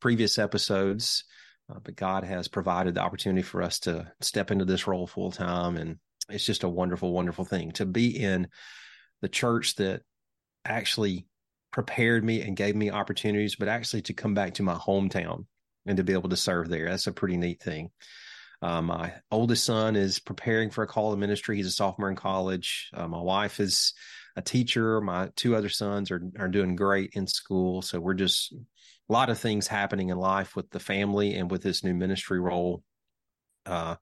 previous 0.00 0.38
episodes. 0.38 1.24
Uh, 1.70 1.78
but 1.82 1.96
God 1.96 2.24
has 2.24 2.48
provided 2.48 2.94
the 2.94 3.02
opportunity 3.02 3.42
for 3.42 3.62
us 3.62 3.80
to 3.80 4.12
step 4.20 4.50
into 4.50 4.64
this 4.64 4.86
role 4.86 5.06
full 5.06 5.30
time. 5.30 5.76
And 5.76 5.98
it's 6.28 6.44
just 6.44 6.64
a 6.64 6.68
wonderful, 6.68 7.12
wonderful 7.12 7.44
thing 7.44 7.72
to 7.72 7.86
be 7.86 8.20
in 8.20 8.48
the 9.20 9.28
church 9.28 9.76
that 9.76 10.02
actually 10.64 11.26
prepared 11.72 12.24
me 12.24 12.42
and 12.42 12.56
gave 12.56 12.76
me 12.76 12.90
opportunities, 12.90 13.56
but 13.56 13.68
actually 13.68 14.02
to 14.02 14.12
come 14.12 14.34
back 14.34 14.54
to 14.54 14.62
my 14.62 14.74
hometown 14.74 15.46
and 15.86 15.96
to 15.96 16.04
be 16.04 16.12
able 16.12 16.28
to 16.28 16.36
serve 16.36 16.68
there. 16.68 16.88
That's 16.88 17.06
a 17.06 17.12
pretty 17.12 17.36
neat 17.36 17.60
thing. 17.62 17.90
Uh, 18.60 18.80
my 18.80 19.12
oldest 19.30 19.64
son 19.64 19.96
is 19.96 20.20
preparing 20.20 20.70
for 20.70 20.84
a 20.84 20.86
call 20.86 21.10
to 21.10 21.16
ministry. 21.16 21.56
He's 21.56 21.66
a 21.66 21.72
sophomore 21.72 22.10
in 22.10 22.16
college. 22.16 22.90
Uh, 22.94 23.08
my 23.08 23.20
wife 23.20 23.58
is 23.58 23.92
a 24.36 24.42
teacher. 24.42 25.00
My 25.00 25.30
two 25.34 25.56
other 25.56 25.68
sons 25.68 26.10
are 26.10 26.22
are 26.38 26.48
doing 26.48 26.76
great 26.76 27.10
in 27.14 27.26
school. 27.26 27.82
So 27.82 27.98
we're 27.98 28.14
just 28.14 28.54
a 29.08 29.12
lot 29.12 29.30
of 29.30 29.38
things 29.38 29.66
happening 29.66 30.10
in 30.10 30.18
life 30.18 30.56
with 30.56 30.70
the 30.70 30.80
family 30.80 31.34
and 31.34 31.50
with 31.50 31.62
this 31.62 31.84
new 31.84 31.94
ministry 31.94 32.40
role. 32.40 32.82
Uh, 33.66 33.96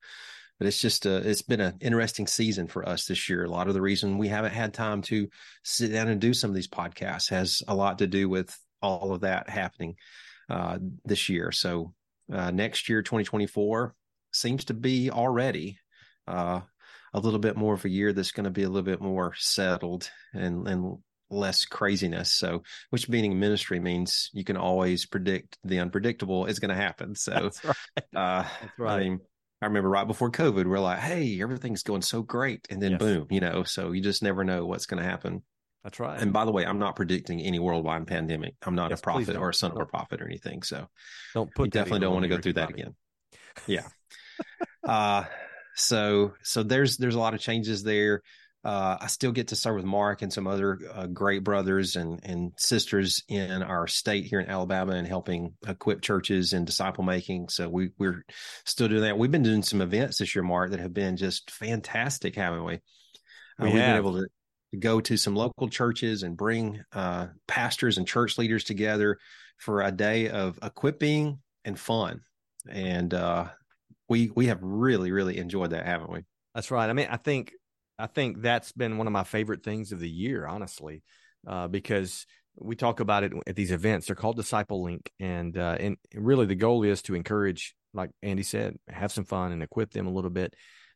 but 0.58 0.66
it's 0.66 0.80
just 0.80 1.06
a, 1.06 1.16
it's 1.16 1.42
been 1.42 1.60
an 1.60 1.78
interesting 1.80 2.26
season 2.26 2.68
for 2.68 2.86
us 2.86 3.06
this 3.06 3.28
year. 3.28 3.44
A 3.44 3.50
lot 3.50 3.68
of 3.68 3.74
the 3.74 3.80
reason 3.80 4.18
we 4.18 4.28
haven't 4.28 4.52
had 4.52 4.74
time 4.74 5.00
to 5.02 5.28
sit 5.64 5.92
down 5.92 6.08
and 6.08 6.20
do 6.20 6.34
some 6.34 6.50
of 6.50 6.54
these 6.54 6.68
podcasts 6.68 7.30
has 7.30 7.62
a 7.66 7.74
lot 7.74 7.98
to 7.98 8.06
do 8.06 8.28
with 8.28 8.56
all 8.82 9.12
of 9.12 9.22
that 9.22 9.48
happening 9.48 9.96
uh, 10.50 10.78
this 11.04 11.28
year. 11.28 11.50
So 11.50 11.94
uh, 12.32 12.50
next 12.50 12.88
year, 12.88 13.02
2024, 13.02 13.94
seems 14.32 14.66
to 14.66 14.74
be 14.74 15.10
already 15.10 15.78
uh, 16.28 16.60
a 17.14 17.20
little 17.20 17.38
bit 17.38 17.56
more 17.56 17.74
of 17.74 17.84
a 17.84 17.90
year 17.90 18.12
that's 18.12 18.32
going 18.32 18.44
to 18.44 18.50
be 18.50 18.62
a 18.62 18.68
little 18.68 18.82
bit 18.82 19.00
more 19.00 19.34
settled 19.36 20.10
and 20.32 20.68
and 20.68 20.98
less 21.30 21.64
craziness. 21.64 22.32
So, 22.32 22.62
which 22.90 23.08
being 23.08 23.38
ministry 23.38 23.80
means 23.80 24.30
you 24.32 24.44
can 24.44 24.56
always 24.56 25.06
predict 25.06 25.58
the 25.64 25.80
unpredictable 25.80 26.46
is 26.46 26.58
going 26.58 26.70
to 26.70 26.74
happen. 26.74 27.14
So, 27.20 27.32
that's 27.32 27.64
right. 27.64 27.76
Uh, 28.14 28.42
that's 28.42 28.78
right. 28.78 28.92
I 28.92 28.98
mean, 29.00 29.20
I 29.60 29.66
remember 29.66 29.90
right 29.90 30.06
before 30.06 30.30
COVID, 30.30 30.64
we're 30.64 30.78
like, 30.78 31.00
"Hey, 31.00 31.40
everything's 31.42 31.82
going 31.82 32.02
so 32.02 32.22
great," 32.22 32.66
and 32.70 32.80
then 32.80 32.92
yes. 32.92 32.98
boom, 32.98 33.26
you 33.30 33.40
know. 33.40 33.62
So 33.64 33.92
you 33.92 34.00
just 34.00 34.22
never 34.22 34.42
know 34.42 34.64
what's 34.64 34.86
going 34.86 35.02
to 35.02 35.08
happen. 35.08 35.42
That's 35.84 36.00
right. 36.00 36.20
And 36.20 36.32
by 36.32 36.46
the 36.46 36.50
way, 36.50 36.64
I'm 36.64 36.78
not 36.78 36.96
predicting 36.96 37.40
any 37.40 37.58
worldwide 37.58 38.06
pandemic. 38.06 38.54
I'm 38.62 38.74
not 38.74 38.90
yes, 38.90 39.00
a 39.00 39.02
prophet 39.02 39.36
or 39.36 39.50
a 39.50 39.54
son 39.54 39.72
of 39.72 39.78
a 39.78 39.86
prophet 39.86 40.22
or 40.22 40.26
anything. 40.26 40.62
So 40.62 40.88
don't 41.34 41.54
put. 41.54 41.70
definitely 41.70 42.00
don't 42.00 42.14
want 42.14 42.24
to 42.24 42.28
go 42.28 42.38
through 42.38 42.54
that 42.54 42.70
again. 42.70 42.94
Yeah 43.66 43.82
uh, 44.84 45.24
so 45.74 46.32
so 46.42 46.62
there's 46.62 46.96
there's 46.96 47.14
a 47.14 47.18
lot 47.18 47.34
of 47.34 47.40
changes 47.40 47.82
there. 47.82 48.22
Uh, 48.62 48.98
I 49.00 49.06
still 49.06 49.32
get 49.32 49.48
to 49.48 49.56
serve 49.56 49.76
with 49.76 49.86
Mark 49.86 50.20
and 50.20 50.30
some 50.30 50.46
other 50.46 50.78
uh, 50.92 51.06
great 51.06 51.42
brothers 51.42 51.96
and 51.96 52.20
and 52.22 52.52
sisters 52.58 53.22
in 53.26 53.62
our 53.62 53.86
state 53.86 54.26
here 54.26 54.38
in 54.38 54.50
Alabama 54.50 54.92
and 54.92 55.08
helping 55.08 55.54
equip 55.66 56.02
churches 56.02 56.52
and 56.52 56.66
disciple 56.66 57.02
making. 57.02 57.48
So 57.48 57.70
we 57.70 57.90
we're 57.98 58.22
still 58.66 58.88
doing 58.88 59.02
that. 59.02 59.16
We've 59.16 59.30
been 59.30 59.42
doing 59.42 59.62
some 59.62 59.80
events 59.80 60.18
this 60.18 60.34
year, 60.34 60.42
Mark, 60.42 60.72
that 60.72 60.80
have 60.80 60.92
been 60.92 61.16
just 61.16 61.50
fantastic, 61.50 62.36
haven't 62.36 62.64
we? 62.64 62.74
Uh, 63.58 63.64
we 63.64 63.70
have 63.70 63.88
been 63.88 63.96
able 63.96 64.20
to 64.20 64.28
go 64.78 65.00
to 65.00 65.16
some 65.16 65.34
local 65.34 65.68
churches 65.68 66.22
and 66.22 66.36
bring 66.36 66.82
uh, 66.92 67.28
pastors 67.48 67.96
and 67.96 68.06
church 68.06 68.36
leaders 68.36 68.64
together 68.64 69.18
for 69.56 69.80
a 69.80 69.90
day 69.90 70.28
of 70.28 70.58
equipping 70.62 71.38
and 71.64 71.78
fun. 71.78 72.20
And 72.68 73.14
uh, 73.14 73.46
we 74.06 74.30
we 74.36 74.46
have 74.46 74.58
really 74.62 75.12
really 75.12 75.38
enjoyed 75.38 75.70
that, 75.70 75.86
haven't 75.86 76.12
we? 76.12 76.24
That's 76.54 76.70
right. 76.70 76.90
I 76.90 76.92
mean, 76.92 77.08
I 77.10 77.16
think 77.16 77.52
I 78.00 78.06
think 78.06 78.40
that's 78.40 78.72
been 78.72 78.98
one 78.98 79.06
of 79.06 79.12
my 79.12 79.24
favorite 79.24 79.62
things 79.62 79.92
of 79.92 80.00
the 80.00 80.08
year, 80.08 80.46
honestly, 80.46 81.02
uh, 81.46 81.68
because 81.68 82.26
we 82.56 82.76
talk 82.76 83.00
about 83.00 83.24
it 83.24 83.32
at 83.46 83.56
these 83.56 83.70
events. 83.70 84.06
They're 84.06 84.16
called 84.16 84.36
Disciple 84.36 84.82
Link, 84.82 85.10
and 85.20 85.56
uh, 85.56 85.76
and 85.78 85.96
really 86.14 86.46
the 86.46 86.54
goal 86.54 86.82
is 86.82 87.02
to 87.02 87.14
encourage, 87.14 87.74
like 87.92 88.10
Andy 88.22 88.42
said, 88.42 88.76
have 88.88 89.12
some 89.12 89.24
fun 89.24 89.52
and 89.52 89.62
equip 89.62 89.92
them 89.92 90.06
a 90.06 90.12
little 90.12 90.30
bit. 90.30 90.54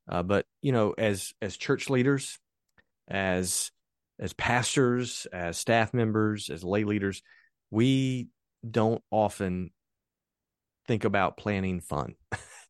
Uh, 0.09 0.23
but 0.23 0.47
you 0.63 0.73
know, 0.73 0.95
as 0.97 1.33
as 1.41 1.57
church 1.57 1.91
leaders, 1.91 2.39
as 3.09 3.71
as 4.19 4.33
pastors, 4.33 5.27
as 5.33 5.59
staff 5.59 5.93
members, 5.93 6.51
as 6.51 6.65
lay 6.65 6.85
leaders, 6.85 7.23
we 7.71 8.29
don't 8.69 9.03
often 9.11 9.71
think 10.87 11.05
about 11.05 11.37
planning 11.37 11.81
fun. 11.81 12.15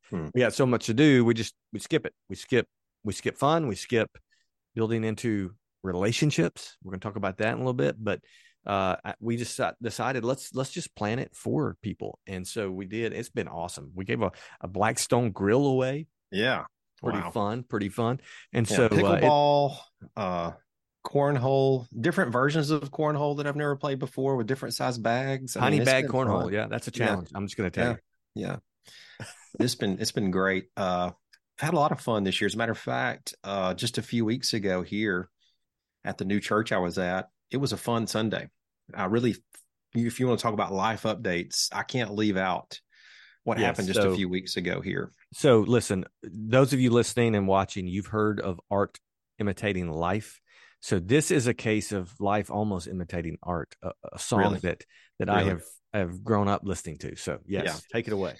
Hmm. 0.09 0.27
We 0.35 0.41
got 0.41 0.53
so 0.53 0.67
much 0.67 0.85
to 0.85 0.93
do. 0.93 1.25
We 1.25 1.33
just 1.33 1.55
we 1.73 1.79
skip 1.79 2.05
it. 2.05 2.13
We 2.29 2.35
skip 2.35 2.67
we 3.03 3.13
skip 3.13 3.37
fun. 3.37 3.67
We 3.67 3.75
skip 3.75 4.09
building 4.75 5.03
into 5.03 5.53
relationships. 5.83 6.77
We're 6.83 6.91
going 6.91 6.99
to 6.99 7.07
talk 7.07 7.15
about 7.15 7.37
that 7.37 7.49
in 7.49 7.55
a 7.55 7.57
little 7.57 7.73
bit, 7.73 7.95
but 7.97 8.19
uh, 8.65 8.95
we 9.19 9.37
just 9.37 9.59
decided 9.81 10.23
let's 10.23 10.53
let's 10.53 10.71
just 10.71 10.95
plan 10.95 11.19
it 11.19 11.35
for 11.35 11.77
people, 11.81 12.19
and 12.27 12.47
so 12.47 12.71
we 12.71 12.85
did. 12.85 13.13
It's 13.13 13.29
been 13.29 13.47
awesome. 13.47 13.91
We 13.93 14.05
gave 14.05 14.21
a, 14.21 14.31
a 14.59 14.67
Blackstone 14.67 15.31
grill 15.31 15.67
away. 15.67 16.07
Yeah, 16.31 16.65
pretty 17.01 17.19
wow. 17.19 17.31
fun, 17.31 17.63
pretty 17.63 17.89
fun. 17.89 18.19
And 18.53 18.69
yeah, 18.69 18.75
so 18.75 18.89
pickleball, 18.89 19.71
uh, 19.71 19.77
it, 20.01 20.09
uh, 20.17 20.51
cornhole, 21.05 21.85
different 21.99 22.31
versions 22.31 22.71
of 22.71 22.89
cornhole 22.91 23.37
that 23.37 23.45
I've 23.45 23.55
never 23.55 23.75
played 23.75 23.99
before 23.99 24.35
with 24.35 24.47
different 24.47 24.73
size 24.73 24.97
bags. 24.97 25.53
Tiny 25.53 25.77
mean, 25.77 25.85
bag 25.85 26.07
cornhole, 26.07 26.45
fun. 26.45 26.53
yeah, 26.53 26.67
that's 26.67 26.87
a 26.87 26.91
challenge. 26.91 27.29
Yeah. 27.31 27.37
I'm 27.37 27.45
just 27.45 27.57
going 27.57 27.69
to 27.69 27.79
tell 27.79 27.97
yeah. 28.33 28.47
you. 28.47 28.59
Yeah, 29.19 29.25
it's 29.59 29.75
been 29.75 29.99
it's 29.99 30.11
been 30.11 30.31
great. 30.31 30.69
Uh, 30.75 31.11
had 31.59 31.73
a 31.73 31.77
lot 31.77 31.91
of 31.91 32.01
fun 32.01 32.23
this 32.23 32.39
year. 32.41 32.47
As 32.47 32.55
a 32.55 32.57
matter 32.57 32.71
of 32.71 32.77
fact, 32.77 33.35
uh, 33.43 33.73
just 33.73 33.97
a 33.97 34.01
few 34.01 34.25
weeks 34.25 34.53
ago 34.53 34.81
here 34.81 35.29
at 36.03 36.17
the 36.17 36.25
new 36.25 36.39
church 36.39 36.71
I 36.71 36.77
was 36.77 36.97
at, 36.97 37.29
it 37.51 37.57
was 37.57 37.71
a 37.71 37.77
fun 37.77 38.07
Sunday. 38.07 38.49
I 38.93 39.05
really, 39.05 39.35
if 39.93 40.19
you 40.19 40.27
want 40.27 40.39
to 40.39 40.43
talk 40.43 40.53
about 40.53 40.73
life 40.73 41.03
updates, 41.03 41.69
I 41.71 41.83
can't 41.83 42.13
leave 42.13 42.37
out 42.37 42.79
what 43.43 43.57
yes, 43.57 43.67
happened 43.67 43.87
just 43.87 44.01
so, 44.01 44.11
a 44.11 44.15
few 44.15 44.27
weeks 44.27 44.57
ago 44.57 44.81
here. 44.81 45.11
So, 45.33 45.59
listen, 45.59 46.05
those 46.23 46.73
of 46.73 46.79
you 46.79 46.89
listening 46.89 47.35
and 47.35 47.47
watching, 47.47 47.87
you've 47.87 48.07
heard 48.07 48.39
of 48.41 48.59
art 48.69 48.99
imitating 49.39 49.89
life. 49.89 50.39
So, 50.81 50.99
this 50.99 51.31
is 51.31 51.47
a 51.47 51.53
case 51.53 51.91
of 51.91 52.11
life 52.19 52.51
almost 52.51 52.87
imitating 52.87 53.37
art, 53.41 53.75
a, 53.81 53.91
a 54.11 54.19
song 54.19 54.41
really? 54.41 54.59
that 54.59 54.83
that 55.19 55.27
really? 55.29 55.39
I 55.39 55.43
have 55.43 55.61
have 55.93 56.23
grown 56.23 56.47
up 56.47 56.61
listening 56.63 56.97
to. 56.99 57.15
So, 57.15 57.39
yes, 57.45 57.63
yeah. 57.65 57.75
take 57.93 58.07
it 58.07 58.13
away. 58.13 58.33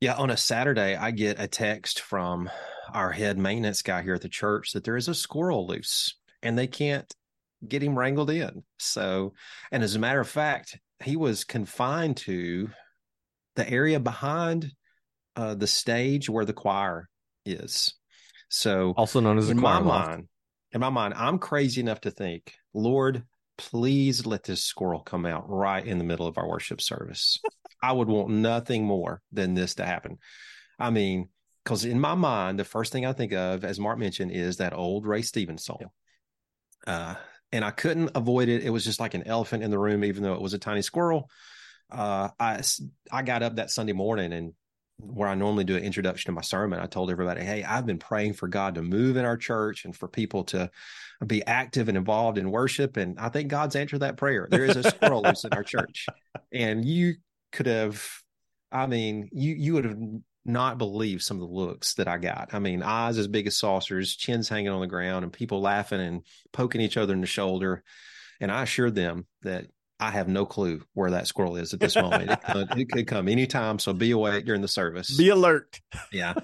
Yeah, 0.00 0.14
on 0.14 0.30
a 0.30 0.36
Saturday, 0.36 0.94
I 0.94 1.10
get 1.10 1.40
a 1.40 1.48
text 1.48 2.00
from 2.00 2.50
our 2.92 3.10
head 3.12 3.38
maintenance 3.38 3.82
guy 3.82 4.02
here 4.02 4.14
at 4.14 4.20
the 4.20 4.28
church 4.28 4.72
that 4.72 4.84
there 4.84 4.96
is 4.96 5.08
a 5.08 5.14
squirrel 5.14 5.66
loose 5.66 6.16
and 6.42 6.56
they 6.56 6.66
can't 6.66 7.10
get 7.66 7.82
him 7.82 7.98
wrangled 7.98 8.30
in. 8.30 8.62
So, 8.78 9.32
and 9.72 9.82
as 9.82 9.94
a 9.94 9.98
matter 9.98 10.20
of 10.20 10.28
fact, 10.28 10.78
he 11.02 11.16
was 11.16 11.44
confined 11.44 12.18
to 12.18 12.68
the 13.56 13.68
area 13.68 13.98
behind 13.98 14.70
uh, 15.34 15.54
the 15.54 15.66
stage 15.66 16.28
where 16.28 16.44
the 16.44 16.52
choir 16.52 17.08
is. 17.44 17.94
So, 18.48 18.92
also 18.96 19.20
known 19.20 19.38
as 19.38 19.50
in 19.50 19.58
my 19.58 19.80
mind, 19.80 20.28
in 20.72 20.80
my 20.80 20.90
mind, 20.90 21.14
I'm 21.16 21.38
crazy 21.38 21.80
enough 21.80 22.02
to 22.02 22.10
think, 22.10 22.54
Lord, 22.74 23.24
please 23.58 24.26
let 24.26 24.44
this 24.44 24.62
squirrel 24.62 25.00
come 25.00 25.26
out 25.26 25.48
right 25.48 25.86
in 25.86 25.98
the 25.98 26.04
middle 26.04 26.26
of 26.26 26.38
our 26.38 26.48
worship 26.48 26.80
service. 26.80 27.38
I 27.82 27.92
would 27.92 28.08
want 28.08 28.30
nothing 28.30 28.84
more 28.84 29.22
than 29.32 29.54
this 29.54 29.74
to 29.76 29.86
happen. 29.86 30.18
I 30.78 30.90
mean, 30.90 31.28
because 31.64 31.84
in 31.84 32.00
my 32.00 32.14
mind, 32.14 32.58
the 32.58 32.64
first 32.64 32.92
thing 32.92 33.06
I 33.06 33.12
think 33.12 33.32
of, 33.32 33.64
as 33.64 33.80
Mark 33.80 33.98
mentioned, 33.98 34.30
is 34.30 34.58
that 34.58 34.72
old 34.72 35.06
Ray 35.06 35.22
Stevens 35.22 35.64
song. 35.64 35.86
Uh, 36.86 37.16
and 37.52 37.64
I 37.64 37.70
couldn't 37.70 38.10
avoid 38.14 38.48
it. 38.48 38.62
It 38.62 38.70
was 38.70 38.84
just 38.84 39.00
like 39.00 39.14
an 39.14 39.26
elephant 39.26 39.62
in 39.62 39.70
the 39.70 39.78
room, 39.78 40.04
even 40.04 40.22
though 40.22 40.34
it 40.34 40.40
was 40.40 40.54
a 40.54 40.58
tiny 40.58 40.82
squirrel. 40.82 41.30
Uh, 41.90 42.28
I 42.38 42.62
I 43.10 43.22
got 43.22 43.42
up 43.42 43.56
that 43.56 43.70
Sunday 43.70 43.92
morning 43.92 44.32
and 44.32 44.52
where 44.98 45.28
I 45.28 45.34
normally 45.34 45.64
do 45.64 45.76
an 45.76 45.82
introduction 45.82 46.30
to 46.30 46.34
my 46.34 46.42
sermon, 46.42 46.80
I 46.80 46.86
told 46.86 47.10
everybody, 47.10 47.42
"Hey, 47.42 47.62
I've 47.64 47.86
been 47.86 47.98
praying 47.98 48.34
for 48.34 48.48
God 48.48 48.74
to 48.76 48.82
move 48.82 49.16
in 49.16 49.24
our 49.24 49.36
church 49.36 49.84
and 49.84 49.94
for 49.94 50.08
people 50.08 50.44
to 50.44 50.70
be 51.26 51.44
active 51.46 51.88
and 51.88 51.96
involved 51.96 52.38
in 52.38 52.50
worship, 52.50 52.96
and 52.96 53.18
I 53.18 53.28
think 53.28 53.48
God's 53.48 53.76
answered 53.76 54.00
that 54.00 54.16
prayer. 54.16 54.48
There 54.50 54.64
is 54.64 54.76
a 54.76 54.90
squirrel 54.90 55.22
loose 55.22 55.44
in 55.44 55.52
our 55.52 55.64
church, 55.64 56.06
and 56.52 56.84
you 56.84 57.16
could 57.52 57.66
have, 57.66 58.02
I 58.72 58.86
mean, 58.86 59.28
you 59.32 59.54
you 59.54 59.74
would 59.74 59.84
have 59.84 59.98
not 60.46 60.78
believe 60.78 61.22
some 61.22 61.38
of 61.38 61.48
the 61.48 61.54
looks 61.54 61.94
that 61.94 62.08
I 62.08 62.18
got. 62.18 62.54
I 62.54 62.58
mean, 62.58 62.82
eyes 62.82 63.18
as 63.18 63.28
big 63.28 63.46
as 63.46 63.56
saucers, 63.58 64.14
chins 64.16 64.48
hanging 64.48 64.70
on 64.70 64.80
the 64.80 64.86
ground, 64.86 65.24
and 65.24 65.32
people 65.32 65.60
laughing 65.60 66.00
and 66.00 66.22
poking 66.52 66.80
each 66.80 66.96
other 66.96 67.12
in 67.12 67.20
the 67.20 67.26
shoulder. 67.26 67.82
And 68.40 68.52
I 68.52 68.62
assured 68.62 68.94
them 68.94 69.26
that 69.42 69.66
I 69.98 70.10
have 70.10 70.28
no 70.28 70.44
clue 70.44 70.82
where 70.92 71.12
that 71.12 71.26
squirrel 71.26 71.56
is 71.56 71.72
at 71.72 71.80
this 71.80 71.96
moment. 71.96 72.30
it, 72.30 72.42
could, 72.42 72.78
it 72.78 72.90
could 72.90 73.06
come 73.06 73.28
anytime. 73.28 73.78
So 73.78 73.92
be 73.92 74.10
awake 74.10 74.44
during 74.44 74.60
the 74.60 74.68
service. 74.68 75.16
Be 75.16 75.30
alert. 75.30 75.80
yeah. 76.12 76.34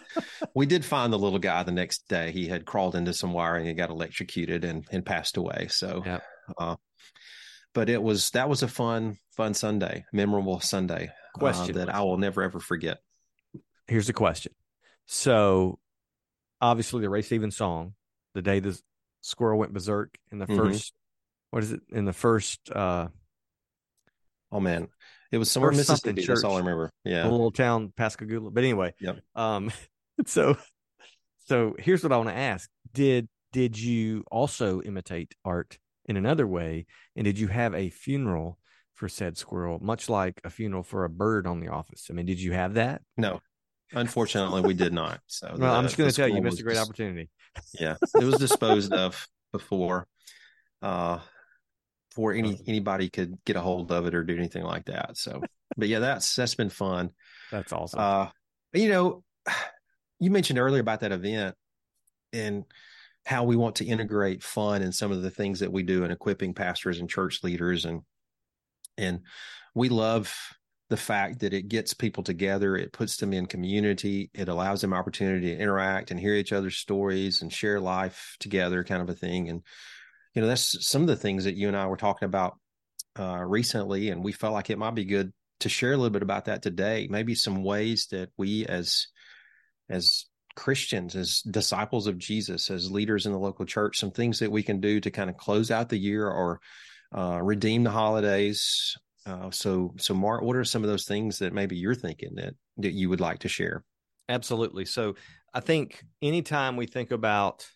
We 0.55 0.67
did 0.67 0.85
find 0.85 1.13
the 1.13 1.19
little 1.19 1.39
guy 1.39 1.63
the 1.63 1.73
next 1.73 2.09
day. 2.09 2.31
He 2.31 2.49
had 2.49 2.65
crawled 2.65 2.95
into 2.95 3.13
some 3.13 3.33
wiring 3.33 3.69
and 3.69 3.77
got 3.77 3.91
electrocuted 3.91 4.65
and, 4.65 4.87
and 4.91 5.05
passed 5.05 5.37
away. 5.37 5.67
So, 5.71 6.03
yeah. 6.05 6.21
uh, 6.59 6.77
but 7.75 7.91
it 7.91 8.03
was, 8.03 8.31
that 8.31 8.49
was 8.49 8.63
a 8.63 8.69
fun, 8.69 9.19
fun 9.37 9.53
Sunday, 9.53 10.07
memorable 10.13 10.61
Sunday 10.61 11.11
uh, 11.35 11.39
question 11.39 11.77
uh, 11.77 11.85
that 11.85 11.95
I 11.95 12.01
will 12.01 12.19
never, 12.19 12.43
ever 12.43 12.59
forget 12.59 12.99
here's 13.87 14.07
the 14.07 14.13
question. 14.13 14.53
So 15.07 15.79
obviously 16.61 17.03
the 17.03 17.11
Ray 17.11 17.23
Stevens 17.23 17.57
song, 17.57 17.95
the 18.35 18.43
day 18.43 18.61
the 18.61 18.81
squirrel 19.21 19.59
went 19.59 19.73
berserk 19.73 20.17
in 20.31 20.39
the 20.39 20.47
mm-hmm. 20.47 20.57
first 20.57 20.95
what 21.51 21.63
is 21.63 21.71
it 21.71 21.81
in 21.91 22.07
the 22.07 22.13
first 22.13 22.59
uh 22.73 23.07
oh 24.53 24.61
man. 24.61 24.89
It 25.33 25.39
was 25.39 25.51
somewhere 25.51 25.71
in 25.71 25.79
mississippi. 25.79 26.27
That's 26.27 26.45
all 26.45 26.57
i 26.57 26.59
remember. 26.59 26.91
Yeah. 27.05 27.27
A 27.27 27.31
little 27.31 27.51
town 27.51 27.93
pascagoula. 27.97 28.51
But 28.51 28.65
anyway 28.65 28.95
yep. 29.01 29.19
um 29.35 29.73
so 30.27 30.57
so 31.47 31.75
here's 31.79 32.03
what 32.03 32.13
i 32.13 32.17
want 32.17 32.29
to 32.29 32.37
ask. 32.37 32.69
Did 32.93 33.29
did 33.53 33.79
you 33.79 34.25
also 34.31 34.81
imitate 34.83 35.35
art 35.45 35.79
in 36.07 36.17
another 36.17 36.47
way? 36.47 36.87
And 37.17 37.25
did 37.25 37.39
you 37.39 37.49
have 37.49 37.75
a 37.75 37.91
funeral 37.91 38.59
for 38.95 39.09
said 39.09 39.37
squirrel 39.37 39.79
much 39.81 40.09
like 40.09 40.41
a 40.45 40.51
funeral 40.51 40.83
for 40.83 41.05
a 41.05 41.11
bird 41.11 41.47
on 41.47 41.61
the 41.61 41.69
office? 41.69 42.09
I 42.11 42.13
mean 42.13 42.27
did 42.27 42.41
you 42.41 42.53
have 42.53 42.75
that? 42.75 43.03
No. 43.17 43.41
Unfortunately, 43.95 44.63
we 44.63 44.75
did 44.75 44.93
not. 44.93 45.21
So 45.27 45.49
well, 45.59 45.73
the, 45.73 45.79
I'm 45.79 45.85
just 45.85 45.97
going 45.97 46.09
to 46.09 46.17
tell 46.17 46.29
you, 46.29 46.37
you 46.37 46.43
missed 46.43 46.61
a 46.61 46.63
great 46.63 46.79
opportunity. 46.79 47.29
Yeah, 47.79 47.97
it 48.19 48.25
was 48.25 48.37
disposed 48.37 48.93
of 48.93 49.29
before, 49.53 50.07
uh, 50.81 51.19
before 52.13 52.35
any 52.35 52.61
anybody 52.67 53.09
could 53.09 53.39
get 53.47 53.57
a 53.57 53.61
hold 53.61 53.91
of 53.91 54.07
it 54.07 54.15
or 54.15 54.23
do 54.23 54.37
anything 54.37 54.65
like 54.65 54.85
that. 54.85 55.17
So, 55.17 55.43
but 55.77 55.89
yeah, 55.89 55.99
that's 55.99 56.37
that's 56.37 56.55
been 56.55 56.69
fun. 56.69 57.11
That's 57.51 57.73
awesome. 57.73 58.01
Uh, 58.01 58.29
you 58.75 58.89
know, 58.89 59.25
you 60.21 60.31
mentioned 60.31 60.59
earlier 60.59 60.81
about 60.81 61.01
that 61.01 61.13
event 61.13 61.57
and 62.33 62.65
how 63.25 63.45
we 63.45 63.57
want 63.57 63.77
to 63.77 63.87
integrate 63.87 64.43
fun 64.43 64.83
in 64.83 64.93
some 64.93 65.11
of 65.11 65.23
the 65.23 65.31
things 65.31 65.61
that 65.61 65.73
we 65.73 65.83
do 65.83 66.05
in 66.05 66.11
equipping 66.11 66.55
pastors 66.55 66.99
and 66.99 67.09
church 67.09 67.43
leaders 67.43 67.85
and 67.85 68.03
and 68.99 69.21
we 69.75 69.89
love 69.89 70.35
the 70.91 70.97
fact 70.99 71.41
that 71.41 71.55
it 71.55 71.69
gets 71.69 71.95
people 71.95 72.23
together, 72.23 72.77
it 72.77 72.93
puts 72.93 73.17
them 73.17 73.33
in 73.33 73.47
community, 73.47 74.31
it 74.35 74.51
allows 74.51 74.83
them 74.83 74.93
opportunity 74.93 75.47
to 75.47 75.59
interact 75.59 76.11
and 76.11 76.21
hear 76.21 76.35
each 76.35 76.53
other's 76.53 76.77
stories 76.77 77.41
and 77.41 77.51
share 77.51 77.81
life 77.81 78.37
together, 78.39 78.85
kind 78.85 79.01
of 79.01 79.09
a 79.09 79.15
thing. 79.15 79.49
And 79.49 79.63
you 80.35 80.43
know, 80.43 80.49
that's 80.49 80.87
some 80.87 81.03
of 81.03 81.09
the 81.09 81.17
things 81.17 81.45
that 81.45 81.57
you 81.57 81.69
and 81.69 81.77
I 81.77 81.87
were 81.87 81.97
talking 81.97 82.27
about 82.27 82.59
uh, 83.19 83.43
recently, 83.47 84.11
and 84.11 84.25
we 84.25 84.33
felt 84.33 84.55
like 84.55 84.71
it 84.71 84.79
might 84.79 84.95
be 84.95 85.05
good 85.05 85.33
to 85.61 85.69
share 85.69 85.93
a 85.93 85.97
little 85.97 86.11
bit 86.11 86.23
about 86.23 86.47
that 86.47 86.63
today. 86.63 87.07
Maybe 87.11 87.35
some 87.35 87.63
ways 87.63 88.09
that 88.11 88.31
we 88.37 88.67
as 88.67 89.09
as 89.89 90.27
Christians, 90.55 91.17
as 91.17 91.41
disciples 91.43 92.07
of 92.07 92.19
Jesus, 92.19 92.71
as 92.71 92.91
leaders 92.91 93.27
in 93.27 93.33
the 93.33 93.39
local 93.39 93.65
church, 93.65 93.99
some 93.99 94.11
things 94.11 94.39
that 94.39 94.51
we 94.51 94.63
can 94.63 94.81
do 94.81 95.01
to 95.01 95.11
kind 95.11 95.31
of 95.31 95.37
close 95.37 95.71
out 95.71 95.89
the 95.89 95.99
year 95.99 96.29
or 96.29 96.61
uh, 97.15 97.41
redeem 97.43 97.85
the 97.85 97.91
holidays 97.91 98.97
uh, 99.25 99.51
so, 99.51 99.95
so 99.99 100.15
Mark, 100.15 100.43
what 100.43 100.57
are 100.57 100.65
some 100.65 100.83
of 100.83 100.91
those 100.91 101.05
things 101.05 101.39
that 101.39 101.53
maybe 101.53 101.77
you're 101.77 101.95
thinking 101.95 102.35
that 102.37 102.55
that 102.79 102.93
you 102.93 103.09
would 103.09 103.21
like 103.21 103.41
to 103.41 103.49
share? 103.49 103.85
Absolutely. 104.29 104.85
So, 104.85 105.15
I 105.55 105.61
think 105.61 106.03
anytime 106.23 106.77
we 106.77 106.87
think 106.87 107.11
about 107.11 107.67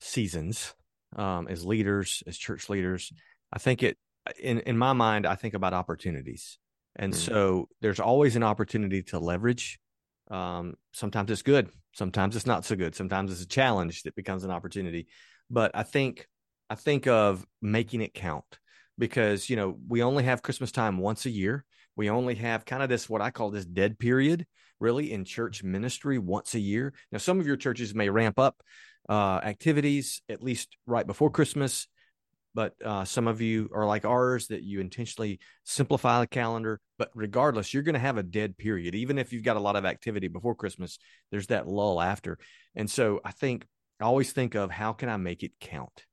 seasons 0.00 0.74
um, 1.14 1.48
as 1.48 1.64
leaders, 1.64 2.22
as 2.26 2.36
church 2.36 2.68
leaders, 2.68 3.12
I 3.52 3.58
think 3.58 3.82
it 3.82 3.96
in 4.40 4.60
in 4.60 4.76
my 4.76 4.92
mind, 4.92 5.26
I 5.26 5.34
think 5.36 5.54
about 5.54 5.74
opportunities, 5.74 6.58
and 6.96 7.12
mm-hmm. 7.12 7.32
so 7.32 7.68
there's 7.80 8.00
always 8.00 8.36
an 8.36 8.42
opportunity 8.42 9.02
to 9.04 9.18
leverage. 9.18 9.78
Um, 10.30 10.74
sometimes 10.92 11.30
it's 11.30 11.42
good, 11.42 11.68
sometimes 11.94 12.34
it's 12.36 12.46
not 12.46 12.64
so 12.64 12.74
good. 12.74 12.94
Sometimes 12.94 13.30
it's 13.30 13.42
a 13.42 13.46
challenge 13.46 14.02
that 14.02 14.16
becomes 14.16 14.44
an 14.44 14.50
opportunity. 14.50 15.06
But 15.48 15.70
I 15.74 15.84
think 15.84 16.26
I 16.68 16.74
think 16.74 17.06
of 17.06 17.46
making 17.62 18.00
it 18.00 18.14
count 18.14 18.58
because 18.98 19.48
you 19.50 19.56
know 19.56 19.76
we 19.88 20.02
only 20.02 20.24
have 20.24 20.42
christmas 20.42 20.72
time 20.72 20.98
once 20.98 21.26
a 21.26 21.30
year 21.30 21.64
we 21.96 22.10
only 22.10 22.34
have 22.34 22.64
kind 22.64 22.82
of 22.82 22.88
this 22.88 23.08
what 23.08 23.20
i 23.20 23.30
call 23.30 23.50
this 23.50 23.64
dead 23.64 23.98
period 23.98 24.46
really 24.80 25.12
in 25.12 25.24
church 25.24 25.62
ministry 25.62 26.18
once 26.18 26.54
a 26.54 26.60
year 26.60 26.92
now 27.12 27.18
some 27.18 27.40
of 27.40 27.46
your 27.46 27.56
churches 27.56 27.94
may 27.94 28.08
ramp 28.08 28.38
up 28.38 28.62
uh, 29.08 29.40
activities 29.42 30.22
at 30.28 30.42
least 30.42 30.76
right 30.86 31.06
before 31.06 31.30
christmas. 31.30 31.88
But 32.54 32.72
uh, 32.82 33.04
some 33.04 33.28
of 33.28 33.42
you 33.42 33.68
are 33.74 33.84
like 33.84 34.06
ours 34.06 34.46
that 34.46 34.62
you 34.62 34.80
intentionally 34.80 35.40
simplify 35.64 36.20
the 36.20 36.26
calendar. 36.26 36.80
But 36.98 37.10
regardless 37.14 37.74
you're 37.74 37.82
going 37.82 37.94
to 37.94 37.98
have 37.98 38.16
a 38.16 38.22
dead 38.22 38.56
period. 38.56 38.94
Even 38.94 39.18
if 39.18 39.34
you've 39.34 39.44
got 39.44 39.58
a 39.58 39.60
lot 39.60 39.76
of 39.76 39.84
activity 39.84 40.28
before 40.28 40.54
christmas 40.54 40.98
there's 41.30 41.48
that 41.48 41.68
lull 41.68 42.00
after. 42.00 42.38
And 42.74 42.90
so 42.90 43.20
i 43.24 43.32
think 43.32 43.66
i 44.00 44.04
always 44.04 44.32
think 44.32 44.54
of 44.54 44.70
how 44.70 44.92
can 44.92 45.08
i 45.08 45.16
make 45.16 45.42
it 45.42 45.52
count? 45.60 46.04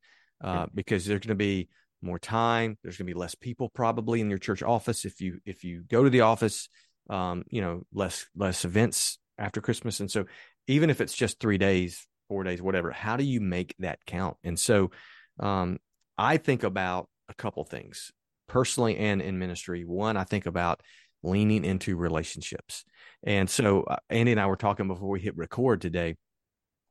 Uh, 0.43 0.65
because 0.73 1.05
there's 1.05 1.21
going 1.21 1.29
to 1.29 1.35
be 1.35 1.69
more 2.03 2.19
time. 2.19 2.77
There's 2.83 2.97
going 2.97 3.07
to 3.07 3.13
be 3.13 3.19
less 3.19 3.33
people 3.33 3.69
probably 3.69 4.21
in 4.21 4.29
your 4.29 4.39
church 4.39 4.61
office 4.61 5.05
if 5.05 5.21
you 5.21 5.39
if 5.45 5.63
you 5.63 5.83
go 5.87 6.03
to 6.03 6.09
the 6.09 6.21
office. 6.21 6.69
Um, 7.09 7.43
you 7.49 7.61
know, 7.61 7.85
less 7.93 8.25
less 8.35 8.63
events 8.65 9.19
after 9.37 9.61
Christmas, 9.61 9.99
and 9.99 10.09
so 10.09 10.25
even 10.67 10.89
if 10.89 11.01
it's 11.01 11.13
just 11.13 11.39
three 11.39 11.57
days, 11.57 12.07
four 12.27 12.43
days, 12.43 12.61
whatever. 12.61 12.91
How 12.91 13.17
do 13.17 13.23
you 13.23 13.41
make 13.41 13.75
that 13.79 14.05
count? 14.05 14.37
And 14.43 14.59
so 14.59 14.91
um, 15.39 15.79
I 16.17 16.37
think 16.37 16.63
about 16.63 17.09
a 17.29 17.33
couple 17.33 17.63
things 17.63 18.11
personally 18.47 18.97
and 18.97 19.21
in 19.21 19.39
ministry. 19.39 19.83
One, 19.83 20.17
I 20.17 20.23
think 20.23 20.45
about 20.45 20.81
leaning 21.23 21.63
into 21.63 21.95
relationships. 21.95 22.83
And 23.23 23.49
so 23.49 23.83
uh, 23.83 23.97
Andy 24.09 24.31
and 24.31 24.41
I 24.41 24.47
were 24.47 24.57
talking 24.57 24.87
before 24.87 25.09
we 25.09 25.21
hit 25.21 25.37
record 25.37 25.81
today. 25.81 26.15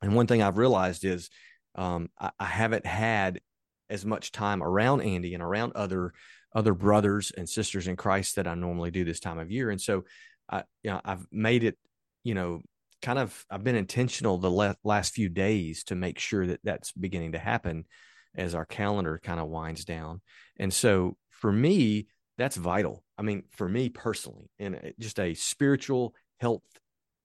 And 0.01 0.15
one 0.15 0.27
thing 0.27 0.43
I've 0.43 0.59
realized 0.59 1.05
is 1.05 1.31
um, 1.75 2.09
I, 2.19 2.31
I, 2.41 2.47
haven't 2.47 2.87
had 2.87 3.41
as 3.89 4.05
much 4.05 4.33
time 4.33 4.63
around 4.63 5.03
Andy 5.03 5.35
and 5.35 5.43
around 5.43 5.73
other 5.75 6.13
other 6.55 6.75
brothers 6.75 7.33
and 7.35 7.49
sisters 7.49 7.89
in 7.89 7.97
Christ 7.97 8.37
that 8.37 8.47
I 8.47 8.55
normally 8.55 8.91
do 8.91 9.05
this 9.05 9.21
time 9.21 9.39
of 9.39 9.51
year. 9.51 9.71
And 9.71 9.81
so 9.81 10.05
I, 10.51 10.65
you 10.83 10.91
know, 10.91 11.01
I've 11.03 11.27
made 11.33 11.65
it, 11.65 11.79
you 12.25 12.35
know, 12.35 12.61
kind 13.03 13.19
of, 13.19 13.45
I've 13.51 13.65
been 13.65 13.77
intentional 13.77 14.39
the 14.39 14.51
le- 14.51 14.77
last 14.85 15.15
few 15.15 15.29
days 15.29 15.85
to 15.85 15.95
make 15.95 16.19
sure 16.19 16.47
that 16.47 16.61
that's 16.65 16.93
beginning 16.93 17.33
to 17.33 17.39
happen 17.39 17.85
as 18.35 18.55
our 18.55 18.65
calendar 18.65 19.21
kind 19.23 19.41
of 19.41 19.49
winds 19.49 19.85
down. 19.85 20.21
And 20.59 20.73
so 20.73 21.17
for 21.31 21.53
me, 21.53 22.07
that's 22.39 22.57
vital. 22.57 23.05
I 23.19 23.23
mean, 23.23 23.45
for 23.51 23.69
me 23.69 23.89
personally, 23.89 24.51
and 24.59 24.95
just 24.99 25.21
a 25.21 25.35
spiritual 25.35 26.15
health 26.41 26.63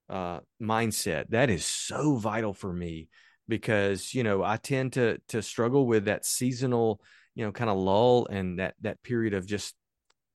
uh, 0.08 0.40
mindset, 0.60 1.30
that 1.30 1.50
is 1.50 1.64
so 1.64 2.16
vital 2.16 2.52
for 2.52 2.72
me 2.72 3.08
because 3.48 4.14
you 4.14 4.22
know 4.22 4.42
I 4.42 4.58
tend 4.58 4.92
to 4.94 5.18
to 5.28 5.42
struggle 5.42 5.86
with 5.86 6.04
that 6.04 6.26
seasonal, 6.26 7.00
you 7.34 7.44
know, 7.44 7.52
kind 7.52 7.70
of 7.70 7.78
lull 7.78 8.26
and 8.30 8.58
that 8.58 8.74
that 8.82 9.02
period 9.02 9.34
of 9.34 9.46
just, 9.46 9.74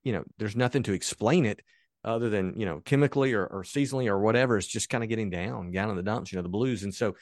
you 0.04 0.14
know, 0.14 0.24
there's 0.38 0.56
nothing 0.56 0.84
to 0.84 0.94
explain 0.94 1.46
it 1.46 1.62
other 2.04 2.30
than 2.30 2.54
you 2.58 2.66
know 2.66 2.82
chemically 2.82 3.34
or, 3.34 3.46
or 3.46 3.64
seasonally 3.64 4.08
or 4.08 4.20
whatever. 4.20 4.58
It's 4.58 4.68
just 4.68 4.90
kind 4.90 5.04
of 5.04 5.10
getting 5.10 5.30
down, 5.30 5.72
down 5.72 5.90
in 5.90 5.96
the 5.96 6.04
dumps, 6.04 6.32
you 6.32 6.38
know, 6.38 6.44
the 6.44 6.50
blues, 6.50 6.84
and 6.84 6.94
so. 6.94 7.16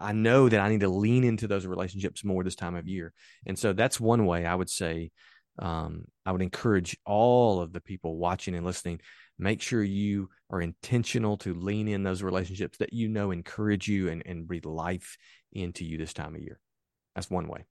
I 0.00 0.12
know 0.12 0.48
that 0.48 0.60
I 0.60 0.68
need 0.68 0.82
to 0.82 0.88
lean 0.88 1.24
into 1.24 1.48
those 1.48 1.66
relationships 1.66 2.22
more 2.22 2.44
this 2.44 2.54
time 2.54 2.76
of 2.76 2.86
year. 2.86 3.12
And 3.46 3.58
so 3.58 3.72
that's 3.72 3.98
one 3.98 4.26
way 4.26 4.46
I 4.46 4.54
would 4.54 4.70
say 4.70 5.10
um, 5.58 6.04
I 6.24 6.32
would 6.32 6.42
encourage 6.42 6.96
all 7.04 7.60
of 7.60 7.72
the 7.72 7.80
people 7.80 8.16
watching 8.16 8.54
and 8.54 8.64
listening, 8.64 9.00
make 9.38 9.60
sure 9.60 9.82
you 9.82 10.28
are 10.50 10.60
intentional 10.60 11.36
to 11.38 11.54
lean 11.54 11.88
in 11.88 12.02
those 12.02 12.22
relationships 12.22 12.78
that 12.78 12.92
you 12.92 13.08
know 13.08 13.30
encourage 13.30 13.88
you 13.88 14.08
and, 14.08 14.22
and 14.24 14.46
breathe 14.46 14.64
life 14.66 15.16
into 15.52 15.84
you 15.84 15.98
this 15.98 16.12
time 16.12 16.34
of 16.34 16.40
year. 16.40 16.60
That's 17.14 17.30
one 17.30 17.48
way. 17.48 17.66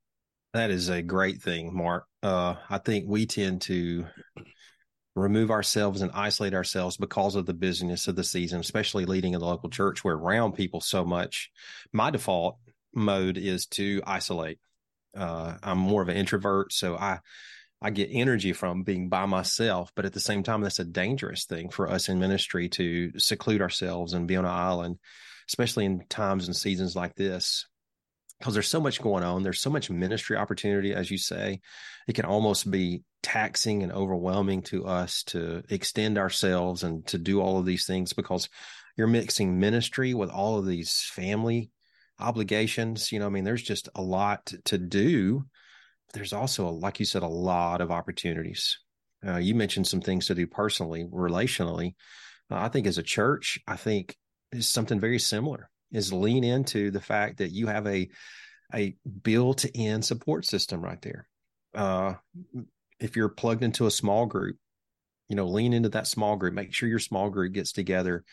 That 0.53 0.69
is 0.71 0.89
a 0.89 1.01
great 1.01 1.41
thing, 1.41 1.75
Mark. 1.75 2.05
Uh, 2.23 2.55
I 2.69 2.77
think 2.79 3.05
we 3.07 3.25
tend 3.25 3.61
to 3.63 4.05
remove 5.19 5.51
ourselves 5.51 6.01
and 6.01 6.11
isolate 6.13 6.53
ourselves 6.53 6.97
because 6.97 7.35
of 7.35 7.45
the 7.45 7.53
busyness 7.53 8.07
of 8.07 8.15
the 8.15 8.23
season, 8.23 8.59
especially 8.59 9.05
leading 9.05 9.33
in 9.33 9.39
the 9.39 9.45
local 9.45 9.69
church. 9.69 10.03
We're 10.03 10.17
around 10.17 10.53
people 10.53 10.81
so 10.81 11.05
much. 11.05 11.51
My 11.91 12.11
default 12.11 12.57
mode 12.93 13.37
is 13.37 13.65
to 13.67 14.01
isolate. 14.05 14.59
Uh, 15.15 15.57
I'm 15.63 15.79
more 15.79 16.01
of 16.01 16.09
an 16.09 16.17
introvert, 16.17 16.73
so 16.73 16.95
I 16.95 17.19
I 17.81 17.91
get 17.91 18.09
energy 18.11 18.53
from 18.53 18.83
being 18.83 19.07
by 19.07 19.25
myself. 19.25 19.91
But 19.95 20.05
at 20.05 20.13
the 20.13 20.19
same 20.19 20.43
time, 20.43 20.61
that's 20.61 20.79
a 20.79 20.85
dangerous 20.85 21.45
thing 21.45 21.69
for 21.69 21.89
us 21.89 22.09
in 22.09 22.19
ministry 22.19 22.69
to 22.69 23.19
seclude 23.19 23.61
ourselves 23.61 24.13
and 24.13 24.27
be 24.27 24.35
on 24.35 24.45
an 24.45 24.51
island, 24.51 24.97
especially 25.47 25.85
in 25.85 26.05
times 26.09 26.47
and 26.47 26.55
seasons 26.55 26.95
like 26.95 27.15
this. 27.15 27.67
Because 28.39 28.53
there's 28.53 28.67
so 28.67 28.79
much 28.79 29.01
going 29.01 29.23
on. 29.23 29.41
There's 29.41 29.61
so 29.61 29.69
much 29.69 29.89
ministry 29.89 30.37
opportunity, 30.37 30.93
as 30.93 31.09
you 31.09 31.17
say. 31.17 31.59
It 32.07 32.13
can 32.13 32.25
almost 32.25 32.69
be 32.69 33.03
taxing 33.23 33.81
and 33.81 33.91
overwhelming 33.91 34.61
to 34.63 34.85
us 34.85 35.23
to 35.23 35.63
extend 35.69 36.17
ourselves 36.17 36.83
and 36.83 37.05
to 37.07 37.17
do 37.17 37.41
all 37.41 37.57
of 37.57 37.65
these 37.65 37.87
things 37.87 38.13
because 38.13 38.47
you're 38.95 39.07
mixing 39.07 39.59
ministry 39.59 40.13
with 40.13 40.29
all 40.29 40.59
of 40.59 40.67
these 40.67 41.01
family 41.01 41.71
obligations. 42.19 43.11
You 43.11 43.19
know, 43.19 43.25
I 43.25 43.29
mean, 43.29 43.43
there's 43.43 43.63
just 43.63 43.89
a 43.95 44.01
lot 44.01 44.53
to 44.65 44.77
do 44.77 45.45
there's 46.13 46.33
also, 46.33 46.69
like 46.69 46.99
you 46.99 47.05
said, 47.05 47.23
a 47.23 47.27
lot 47.27 47.81
of 47.81 47.91
opportunities. 47.91 48.79
Uh, 49.25 49.37
you 49.37 49.55
mentioned 49.55 49.87
some 49.87 50.01
things 50.01 50.27
to 50.27 50.35
do 50.35 50.47
personally, 50.47 51.05
relationally. 51.05 51.95
Uh, 52.49 52.55
I 52.55 52.69
think 52.69 52.87
as 52.87 52.97
a 52.97 53.03
church, 53.03 53.59
I 53.67 53.75
think 53.75 54.15
is 54.51 54.67
something 54.67 54.99
very 54.99 55.19
similar. 55.19 55.69
Is 55.91 56.11
lean 56.11 56.43
into 56.43 56.91
the 56.91 57.01
fact 57.01 57.37
that 57.37 57.51
you 57.51 57.67
have 57.67 57.87
a 57.87 58.09
a 58.73 58.95
built-in 59.23 60.01
support 60.01 60.45
system 60.45 60.81
right 60.81 61.01
there. 61.01 61.27
Uh, 61.73 62.15
if 62.99 63.15
you're 63.15 63.29
plugged 63.29 63.63
into 63.63 63.85
a 63.85 63.91
small 63.91 64.25
group, 64.25 64.57
you 65.29 65.35
know, 65.35 65.45
lean 65.45 65.73
into 65.73 65.89
that 65.89 66.07
small 66.07 66.35
group. 66.35 66.53
Make 66.53 66.73
sure 66.73 66.89
your 66.89 66.99
small 66.99 67.29
group 67.29 67.53
gets 67.53 67.71
together 67.71 68.23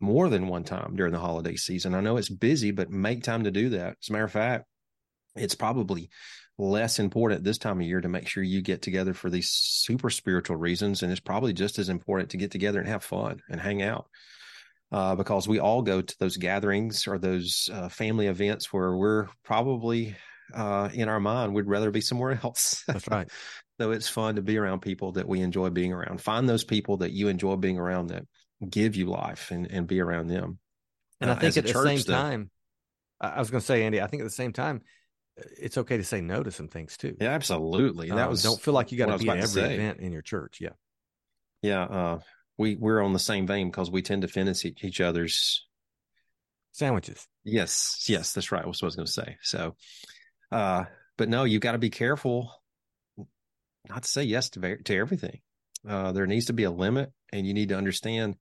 more 0.00 0.28
than 0.28 0.48
one 0.48 0.64
time 0.64 0.96
during 0.96 1.12
the 1.12 1.18
holiday 1.18 1.56
season. 1.56 1.94
I 1.94 2.00
know 2.00 2.16
it's 2.16 2.28
busy, 2.28 2.70
but 2.70 2.90
make 2.90 3.22
time 3.22 3.44
to 3.44 3.50
do 3.50 3.70
that. 3.70 3.96
As 4.02 4.08
a 4.08 4.12
matter 4.12 4.24
of 4.24 4.32
fact, 4.32 4.64
it's 5.36 5.54
probably 5.54 6.10
less 6.58 6.98
important 6.98 7.44
this 7.44 7.58
time 7.58 7.80
of 7.80 7.86
year 7.86 8.00
to 8.00 8.08
make 8.08 8.28
sure 8.28 8.42
you 8.42 8.62
get 8.62 8.82
together 8.82 9.14
for 9.14 9.30
these 9.30 9.50
super 9.50 10.10
spiritual 10.10 10.56
reasons. 10.56 11.02
And 11.02 11.10
it's 11.10 11.20
probably 11.20 11.52
just 11.52 11.78
as 11.78 11.88
important 11.88 12.30
to 12.30 12.36
get 12.36 12.50
together 12.50 12.80
and 12.80 12.88
have 12.88 13.04
fun 13.04 13.40
and 13.48 13.60
hang 13.60 13.82
out. 13.82 14.08
Uh, 14.92 15.14
because 15.14 15.46
we 15.46 15.60
all 15.60 15.82
go 15.82 16.00
to 16.00 16.18
those 16.18 16.36
gatherings 16.36 17.06
or 17.06 17.16
those 17.16 17.70
uh, 17.72 17.88
family 17.88 18.26
events 18.26 18.72
where 18.72 18.96
we're 18.96 19.28
probably 19.44 20.16
uh, 20.52 20.88
in 20.92 21.08
our 21.08 21.20
mind 21.20 21.54
we'd 21.54 21.68
rather 21.68 21.92
be 21.92 22.00
somewhere 22.00 22.40
else. 22.44 22.82
That's 22.88 23.06
right. 23.08 23.28
so 23.80 23.92
it's 23.92 24.08
fun 24.08 24.36
to 24.36 24.42
be 24.42 24.58
around 24.58 24.80
people 24.80 25.12
that 25.12 25.28
we 25.28 25.42
enjoy 25.42 25.70
being 25.70 25.92
around. 25.92 26.20
Find 26.20 26.48
those 26.48 26.64
people 26.64 26.98
that 26.98 27.12
you 27.12 27.28
enjoy 27.28 27.56
being 27.56 27.78
around 27.78 28.08
that 28.08 28.24
give 28.68 28.96
you 28.96 29.06
life 29.06 29.52
and, 29.52 29.70
and 29.70 29.86
be 29.86 30.00
around 30.00 30.26
them. 30.26 30.58
And 31.20 31.30
I 31.30 31.34
uh, 31.34 31.38
think 31.38 31.56
at 31.56 31.64
the 31.66 31.72
church, 31.72 32.02
same 32.02 32.14
time, 32.14 32.50
I 33.20 33.38
was 33.38 33.50
going 33.50 33.60
to 33.60 33.66
say, 33.66 33.84
Andy, 33.84 34.00
I 34.00 34.06
think 34.06 34.22
at 34.22 34.24
the 34.24 34.30
same 34.30 34.52
time, 34.52 34.82
it's 35.36 35.78
okay 35.78 35.96
to 35.96 36.04
say 36.04 36.20
no 36.20 36.42
to 36.42 36.50
some 36.50 36.68
things 36.68 36.96
too. 36.96 37.16
Yeah, 37.20 37.30
absolutely. 37.30 38.08
That 38.08 38.18
um, 38.18 38.30
was 38.30 38.42
don't 38.42 38.60
feel 38.60 38.74
like 38.74 38.92
you 38.92 38.98
got 38.98 39.06
to 39.06 39.18
be 39.18 39.28
at 39.28 39.38
every 39.38 39.62
event 39.62 40.00
in 40.00 40.12
your 40.12 40.22
church. 40.22 40.58
Yeah, 40.60 40.70
yeah. 41.62 41.82
Uh, 41.82 42.18
we 42.60 42.76
we're 42.76 43.02
on 43.02 43.14
the 43.14 43.18
same 43.18 43.46
vein 43.46 43.70
because 43.70 43.90
we 43.90 44.02
tend 44.02 44.20
to 44.22 44.28
finish 44.28 44.64
each 44.64 45.00
other's 45.00 45.66
sandwiches. 46.72 47.26
Yes, 47.42 48.04
yes, 48.06 48.34
that's 48.34 48.52
right. 48.52 48.64
That's 48.64 48.82
what 48.82 48.86
I 48.86 48.88
was 48.88 48.96
going 48.96 49.06
to 49.06 49.12
say. 49.12 49.36
So, 49.42 49.76
uh, 50.52 50.84
but 51.16 51.30
no, 51.30 51.44
you've 51.44 51.62
got 51.62 51.72
to 51.72 51.78
be 51.78 51.88
careful 51.88 52.52
not 53.88 54.02
to 54.02 54.08
say 54.08 54.24
yes 54.24 54.50
to 54.50 54.76
to 54.76 54.94
everything. 54.94 55.40
Uh, 55.88 56.12
there 56.12 56.26
needs 56.26 56.46
to 56.46 56.52
be 56.52 56.64
a 56.64 56.70
limit, 56.70 57.10
and 57.32 57.46
you 57.46 57.54
need 57.54 57.70
to 57.70 57.78
understand 57.78 58.36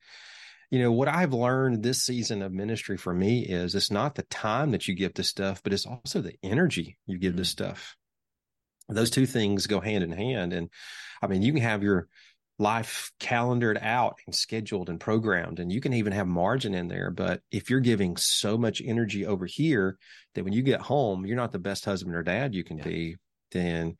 you 0.69 0.79
know 0.79 0.91
what 0.91 1.07
i've 1.07 1.33
learned 1.33 1.81
this 1.81 2.03
season 2.03 2.43
of 2.43 2.51
ministry 2.51 2.95
for 2.95 3.11
me 3.11 3.43
is 3.43 3.73
it's 3.73 3.89
not 3.89 4.13
the 4.13 4.21
time 4.21 4.69
that 4.69 4.87
you 4.87 4.93
give 4.93 5.11
to 5.15 5.23
stuff 5.23 5.63
but 5.63 5.73
it's 5.73 5.87
also 5.87 6.21
the 6.21 6.35
energy 6.43 6.99
you 7.07 7.17
give 7.17 7.31
mm-hmm. 7.31 7.39
to 7.39 7.45
stuff 7.45 7.95
those 8.87 9.09
two 9.09 9.25
things 9.25 9.65
go 9.65 9.79
hand 9.79 10.03
in 10.03 10.11
hand 10.11 10.53
and 10.53 10.69
i 11.23 11.27
mean 11.27 11.41
you 11.41 11.51
can 11.53 11.63
have 11.63 11.81
your 11.81 12.07
life 12.59 13.11
calendared 13.19 13.79
out 13.81 14.17
and 14.25 14.35
scheduled 14.35 14.89
and 14.89 14.99
programmed 14.99 15.59
and 15.59 15.71
you 15.71 15.81
can 15.81 15.93
even 15.93 16.13
have 16.13 16.27
margin 16.27 16.73
in 16.73 16.87
there 16.87 17.09
but 17.09 17.41
if 17.51 17.69
you're 17.69 17.79
giving 17.79 18.17
so 18.17 18.57
much 18.57 18.81
energy 18.83 19.25
over 19.25 19.45
here 19.45 19.97
that 20.35 20.43
when 20.43 20.53
you 20.53 20.61
get 20.61 20.81
home 20.81 21.25
you're 21.25 21.37
not 21.37 21.51
the 21.51 21.59
best 21.59 21.85
husband 21.85 22.15
or 22.15 22.21
dad 22.21 22.53
you 22.53 22.63
can 22.63 22.77
yeah. 22.77 22.83
be 22.83 23.15
then 23.51 23.95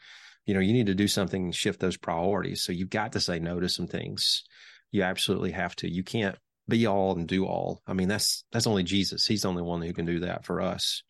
you 0.46 0.54
know 0.54 0.60
you 0.60 0.74
need 0.74 0.88
to 0.88 0.96
do 0.96 1.08
something 1.08 1.46
and 1.46 1.56
shift 1.56 1.80
those 1.80 1.98
priorities 1.98 2.62
so 2.62 2.74
you've 2.74 2.90
got 2.90 3.14
to 3.14 3.20
say 3.20 3.40
no 3.40 3.60
to 3.60 3.70
some 3.70 3.88
things 3.88 4.44
you 4.92 5.04
absolutely 5.04 5.52
have 5.52 5.76
to 5.76 5.90
you 5.90 6.04
can't 6.04 6.38
be 6.70 6.86
all 6.86 7.18
and 7.18 7.28
do 7.28 7.46
all. 7.46 7.82
I 7.86 7.94
mean, 7.94 8.08
that's 8.08 8.46
that's 8.52 8.68
only 8.68 8.84
Jesus. 8.84 9.26
He's 9.26 9.42
the 9.42 9.50
only 9.50 9.64
one 9.64 9.82
who 9.82 9.92
can 9.92 10.06
do 10.06 10.22
that 10.22 10.46
for 10.46 10.62
us. 10.62 11.04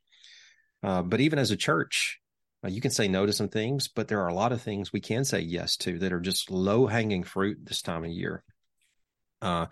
Uh, 0.82 1.04
but 1.04 1.20
even 1.20 1.38
as 1.38 1.52
a 1.52 1.58
church, 1.58 2.19
uh, 2.64 2.68
you 2.68 2.82
can 2.82 2.92
say 2.92 3.08
no 3.08 3.26
to 3.26 3.34
some 3.34 3.50
things, 3.50 3.88
but 3.88 4.08
there 4.08 4.22
are 4.22 4.28
a 4.28 4.34
lot 4.34 4.52
of 4.52 4.62
things 4.62 4.92
we 4.92 5.00
can 5.00 5.24
say 5.24 5.40
yes 5.40 5.78
to 5.78 5.98
that 6.00 6.12
are 6.12 6.20
just 6.20 6.52
low 6.52 6.88
hanging 6.88 7.24
fruit 7.24 7.58
this 7.64 7.82
time 7.82 8.04
of 8.04 8.12
year. 8.12 8.44
Uh, 9.42 9.68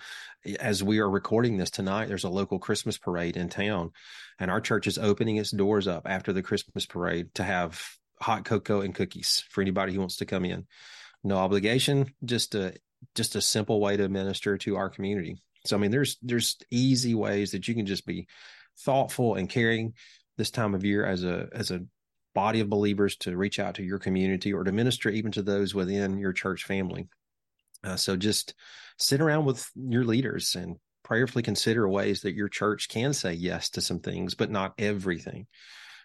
as 0.59 0.81
we 0.81 0.99
are 0.99 1.09
recording 1.09 1.57
this 1.57 1.69
tonight, 1.69 2.07
there's 2.07 2.23
a 2.23 2.29
local 2.29 2.57
Christmas 2.57 2.97
parade 2.97 3.35
in 3.35 3.49
town, 3.49 3.91
and 4.39 4.49
our 4.49 4.61
church 4.61 4.87
is 4.87 4.97
opening 4.97 5.35
its 5.35 5.51
doors 5.51 5.87
up 5.87 6.03
after 6.05 6.31
the 6.31 6.41
Christmas 6.41 6.85
parade 6.85 7.33
to 7.35 7.43
have 7.43 7.81
hot 8.21 8.45
cocoa 8.45 8.81
and 8.81 8.95
cookies 8.95 9.43
for 9.49 9.61
anybody 9.61 9.93
who 9.93 9.99
wants 9.99 10.17
to 10.17 10.25
come 10.25 10.45
in. 10.45 10.65
No 11.23 11.37
obligation, 11.37 12.13
just 12.23 12.55
a 12.55 12.73
just 13.13 13.35
a 13.35 13.41
simple 13.41 13.81
way 13.81 13.97
to 13.97 14.07
minister 14.07 14.57
to 14.57 14.77
our 14.77 14.89
community. 14.89 15.41
So 15.65 15.75
I 15.75 15.79
mean, 15.79 15.91
there's 15.91 16.17
there's 16.21 16.55
easy 16.71 17.13
ways 17.13 17.51
that 17.51 17.67
you 17.67 17.75
can 17.75 17.85
just 17.85 18.05
be 18.05 18.27
thoughtful 18.79 19.35
and 19.35 19.49
caring 19.49 19.93
this 20.37 20.51
time 20.51 20.75
of 20.75 20.85
year 20.85 21.05
as 21.05 21.25
a 21.25 21.49
as 21.51 21.71
a 21.71 21.81
body 22.37 22.59
of 22.59 22.69
believers 22.69 23.15
to 23.15 23.35
reach 23.35 23.57
out 23.57 23.73
to 23.73 23.83
your 23.83 23.97
community 23.97 24.53
or 24.53 24.63
to 24.63 24.71
minister 24.71 25.09
even 25.09 25.31
to 25.31 25.41
those 25.41 25.73
within 25.73 26.19
your 26.19 26.31
church 26.31 26.65
family. 26.65 27.07
Uh, 27.83 27.95
so 27.95 28.15
just 28.15 28.53
sit 28.99 29.21
around 29.21 29.45
with 29.45 29.67
your 29.75 30.05
leaders 30.05 30.53
and 30.53 30.75
prayerfully 31.03 31.41
consider 31.41 31.89
ways 31.89 32.21
that 32.21 32.35
your 32.35 32.47
church 32.47 32.89
can 32.89 33.11
say 33.11 33.33
yes 33.33 33.71
to 33.71 33.81
some 33.81 33.97
things, 33.97 34.35
but 34.35 34.51
not 34.51 34.75
everything. 34.77 35.47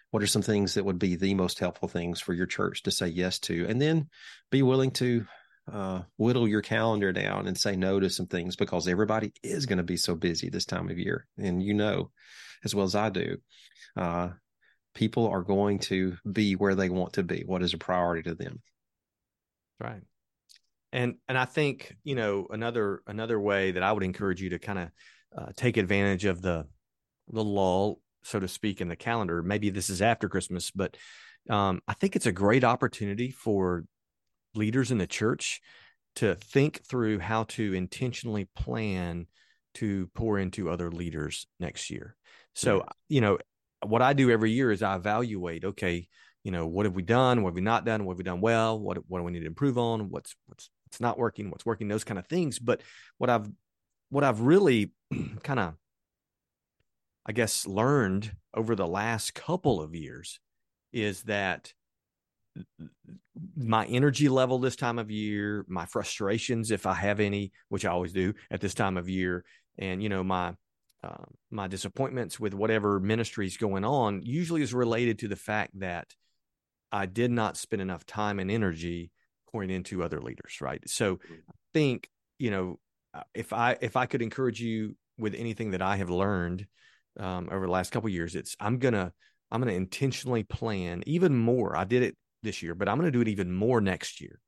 What 0.09 0.23
are 0.23 0.27
some 0.27 0.41
things 0.41 0.73
that 0.73 0.83
would 0.83 0.97
be 0.97 1.17
the 1.17 1.35
most 1.35 1.59
helpful 1.59 1.87
things 1.87 2.19
for 2.19 2.33
your 2.33 2.47
church 2.47 2.81
to 2.81 2.89
say 2.89 3.09
yes 3.09 3.37
to? 3.41 3.67
And 3.69 3.79
then 3.79 4.09
be 4.49 4.63
willing 4.63 4.89
to 4.93 5.27
uh, 5.71 6.01
whittle 6.17 6.47
your 6.47 6.63
calendar 6.63 7.13
down 7.13 7.45
and 7.45 7.55
say 7.55 7.75
no 7.75 7.99
to 7.99 8.09
some 8.09 8.25
things 8.25 8.55
because 8.55 8.87
everybody 8.87 9.33
is 9.43 9.67
going 9.67 9.77
to 9.77 9.83
be 9.83 9.97
so 9.97 10.15
busy 10.15 10.49
this 10.49 10.65
time 10.65 10.89
of 10.89 10.97
year. 10.97 11.27
And 11.37 11.61
you 11.61 11.75
know, 11.75 12.09
as 12.65 12.73
well 12.73 12.85
as 12.85 12.95
I 12.95 13.09
do, 13.09 13.37
uh, 13.95 14.29
people 14.93 15.27
are 15.27 15.41
going 15.41 15.79
to 15.79 16.17
be 16.29 16.55
where 16.55 16.75
they 16.75 16.89
want 16.89 17.13
to 17.13 17.23
be. 17.23 17.43
What 17.45 17.63
is 17.63 17.73
a 17.73 17.77
priority 17.77 18.23
to 18.29 18.35
them? 18.35 18.61
Right. 19.79 20.01
And 20.91 21.15
and 21.27 21.37
I 21.37 21.45
think 21.45 21.95
you 22.03 22.15
know 22.15 22.47
another 22.49 23.01
another 23.07 23.39
way 23.39 23.71
that 23.71 23.83
I 23.83 23.91
would 23.91 24.03
encourage 24.03 24.41
you 24.41 24.51
to 24.51 24.59
kind 24.59 24.79
of 24.79 24.89
uh, 25.35 25.51
take 25.55 25.77
advantage 25.77 26.25
of 26.25 26.41
the 26.41 26.67
the 27.29 27.43
lull, 27.43 27.99
so 28.23 28.39
to 28.39 28.47
speak, 28.47 28.81
in 28.81 28.89
the 28.89 28.95
calendar. 28.95 29.41
Maybe 29.41 29.69
this 29.69 29.89
is 29.89 30.01
after 30.01 30.29
Christmas, 30.29 30.69
but 30.71 30.95
um, 31.49 31.81
I 31.87 31.93
think 31.93 32.15
it's 32.15 32.25
a 32.25 32.31
great 32.31 32.63
opportunity 32.63 33.31
for 33.31 33.85
leaders 34.55 34.91
in 34.91 34.97
the 34.97 35.07
church 35.07 35.61
to 36.15 36.35
think 36.35 36.85
through 36.85 37.19
how 37.19 37.43
to 37.43 37.73
intentionally 37.73 38.47
plan 38.55 39.25
to 39.75 40.07
pour 40.13 40.37
into 40.37 40.69
other 40.69 40.91
leaders 40.91 41.47
next 41.59 41.89
year. 41.89 42.15
So, 42.53 42.85
you 43.09 43.21
know, 43.21 43.39
what 43.83 44.01
I 44.01 44.13
do 44.13 44.29
every 44.29 44.51
year 44.51 44.71
is 44.71 44.81
I 44.81 44.95
evaluate, 44.95 45.65
okay, 45.65 46.07
you 46.43 46.51
know, 46.51 46.67
what 46.67 46.85
have 46.85 46.95
we 46.95 47.03
done? 47.03 47.41
What 47.41 47.49
have 47.49 47.55
we 47.55 47.61
not 47.61 47.85
done? 47.85 48.05
What 48.05 48.13
have 48.13 48.17
we 48.17 48.23
done 48.23 48.41
well? 48.41 48.79
What 48.79 48.97
what 49.07 49.19
do 49.19 49.23
we 49.23 49.31
need 49.31 49.41
to 49.41 49.45
improve 49.45 49.77
on? 49.77 50.09
What's 50.09 50.35
what's 50.47 50.69
what's 50.85 50.99
not 50.99 51.17
working? 51.17 51.49
What's 51.49 51.65
working? 51.65 51.87
Those 51.87 52.03
kind 52.03 52.19
of 52.19 52.27
things. 52.27 52.59
But 52.59 52.81
what 53.17 53.29
I've 53.29 53.49
what 54.09 54.23
I've 54.23 54.41
really 54.41 54.91
kind 55.43 55.59
of 55.59 55.73
I 57.25 57.31
guess 57.31 57.65
learned 57.65 58.35
over 58.53 58.75
the 58.75 58.87
last 58.87 59.33
couple 59.33 59.81
of 59.81 59.95
years 59.95 60.39
is 60.91 61.23
that 61.23 61.73
my 63.55 63.85
energy 63.85 64.29
level 64.29 64.59
this 64.59 64.75
time 64.75 64.99
of 64.99 65.09
year, 65.09 65.65
my 65.67 65.85
frustrations, 65.85 66.69
if 66.71 66.85
I 66.85 66.93
have 66.93 67.19
any, 67.19 67.51
which 67.69 67.85
I 67.85 67.89
always 67.89 68.13
do 68.13 68.33
at 68.51 68.61
this 68.61 68.73
time 68.73 68.97
of 68.97 69.09
year, 69.09 69.43
and 69.77 70.03
you 70.03 70.09
know 70.09 70.23
my 70.23 70.53
uh, 71.03 71.23
my 71.51 71.67
disappointments 71.67 72.39
with 72.39 72.53
whatever 72.53 72.99
ministry 72.99 73.45
is 73.45 73.57
going 73.57 73.83
on, 73.83 74.21
usually 74.23 74.61
is 74.61 74.73
related 74.73 75.19
to 75.19 75.27
the 75.27 75.35
fact 75.35 75.77
that 75.79 76.07
I 76.91 77.05
did 77.05 77.31
not 77.31 77.57
spend 77.57 77.81
enough 77.81 78.05
time 78.05 78.39
and 78.39 78.49
energy 78.49 79.11
pouring 79.51 79.69
into 79.69 80.03
other 80.03 80.21
leaders. 80.21 80.59
Right. 80.61 80.81
So 80.87 81.19
I 81.29 81.53
think 81.73 82.09
you 82.39 82.51
know 82.51 82.79
uh, 83.13 83.23
if 83.33 83.53
I 83.53 83.77
if 83.81 83.97
I 83.97 84.05
could 84.05 84.21
encourage 84.21 84.61
you 84.61 84.95
with 85.17 85.35
anything 85.35 85.71
that 85.71 85.81
I 85.81 85.97
have 85.97 86.09
learned 86.09 86.65
um, 87.19 87.49
over 87.51 87.65
the 87.65 87.71
last 87.71 87.91
couple 87.91 88.09
years, 88.09 88.35
it's 88.35 88.55
I'm 88.59 88.79
gonna 88.79 89.11
I'm 89.51 89.61
gonna 89.61 89.73
intentionally 89.73 90.43
plan 90.43 91.03
even 91.05 91.35
more. 91.37 91.75
I 91.75 91.83
did 91.83 92.03
it 92.03 92.15
this 92.43 92.61
year, 92.61 92.75
but 92.75 92.87
I'm 92.87 92.97
going 92.97 93.11
to 93.11 93.11
do 93.11 93.21
it 93.21 93.27
even 93.27 93.51
more 93.51 93.81
next 93.81 94.21
year. 94.21 94.39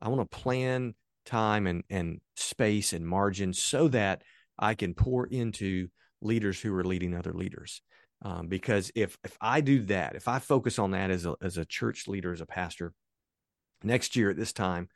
I 0.00 0.08
want 0.08 0.28
to 0.28 0.36
plan 0.36 0.94
time 1.24 1.66
and 1.66 1.84
and 1.90 2.20
space 2.36 2.92
and 2.92 3.06
margin 3.06 3.52
so 3.52 3.88
that 3.88 4.22
I 4.58 4.74
can 4.74 4.94
pour 4.94 5.26
into 5.26 5.88
leaders 6.20 6.60
who 6.60 6.74
are 6.74 6.84
leading 6.84 7.14
other 7.14 7.32
leaders. 7.32 7.82
Um, 8.22 8.48
because 8.48 8.90
if 8.94 9.18
if 9.24 9.36
I 9.40 9.60
do 9.60 9.82
that, 9.84 10.14
if 10.14 10.26
I 10.26 10.38
focus 10.38 10.78
on 10.78 10.92
that 10.92 11.10
as 11.10 11.26
a 11.26 11.36
as 11.42 11.58
a 11.58 11.66
church 11.66 12.08
leader, 12.08 12.32
as 12.32 12.40
a 12.40 12.46
pastor, 12.46 12.92
next 13.82 14.16
year 14.16 14.30
at 14.30 14.36
this 14.36 14.52
time, 14.52 14.88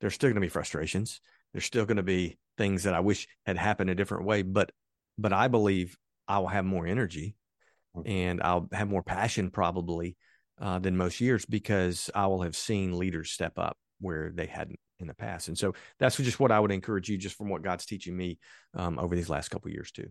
there's 0.00 0.14
still 0.14 0.28
going 0.28 0.36
to 0.36 0.40
be 0.40 0.48
frustrations. 0.48 1.20
There's 1.52 1.64
still 1.64 1.86
going 1.86 1.96
to 1.96 2.02
be 2.02 2.38
things 2.58 2.82
that 2.82 2.94
I 2.94 3.00
wish 3.00 3.28
had 3.46 3.56
happened 3.56 3.90
a 3.90 3.94
different 3.94 4.26
way. 4.26 4.42
But 4.42 4.72
but 5.16 5.32
I 5.32 5.48
believe 5.48 5.96
I 6.28 6.38
will 6.38 6.48
have 6.48 6.66
more 6.66 6.86
energy, 6.86 7.34
mm. 7.96 8.02
and 8.04 8.42
I'll 8.42 8.68
have 8.72 8.88
more 8.88 9.02
passion 9.02 9.50
probably 9.50 10.16
uh, 10.60 10.78
than 10.78 10.96
most 10.96 11.20
years 11.20 11.46
because 11.46 12.10
I 12.14 12.26
will 12.26 12.42
have 12.42 12.56
seen 12.56 12.98
leaders 12.98 13.30
step 13.30 13.58
up 13.58 13.76
where 14.00 14.30
they 14.34 14.46
hadn't 14.46 14.78
in 14.98 15.06
the 15.06 15.14
past. 15.14 15.48
And 15.48 15.58
so 15.58 15.74
that's 15.98 16.16
just 16.16 16.40
what 16.40 16.52
I 16.52 16.60
would 16.60 16.72
encourage 16.72 17.08
you, 17.08 17.18
just 17.18 17.36
from 17.36 17.48
what 17.48 17.62
God's 17.62 17.86
teaching 17.86 18.16
me 18.16 18.38
um, 18.74 18.98
over 18.98 19.14
these 19.14 19.28
last 19.28 19.48
couple 19.48 19.70
years 19.70 19.90
too. 19.90 20.08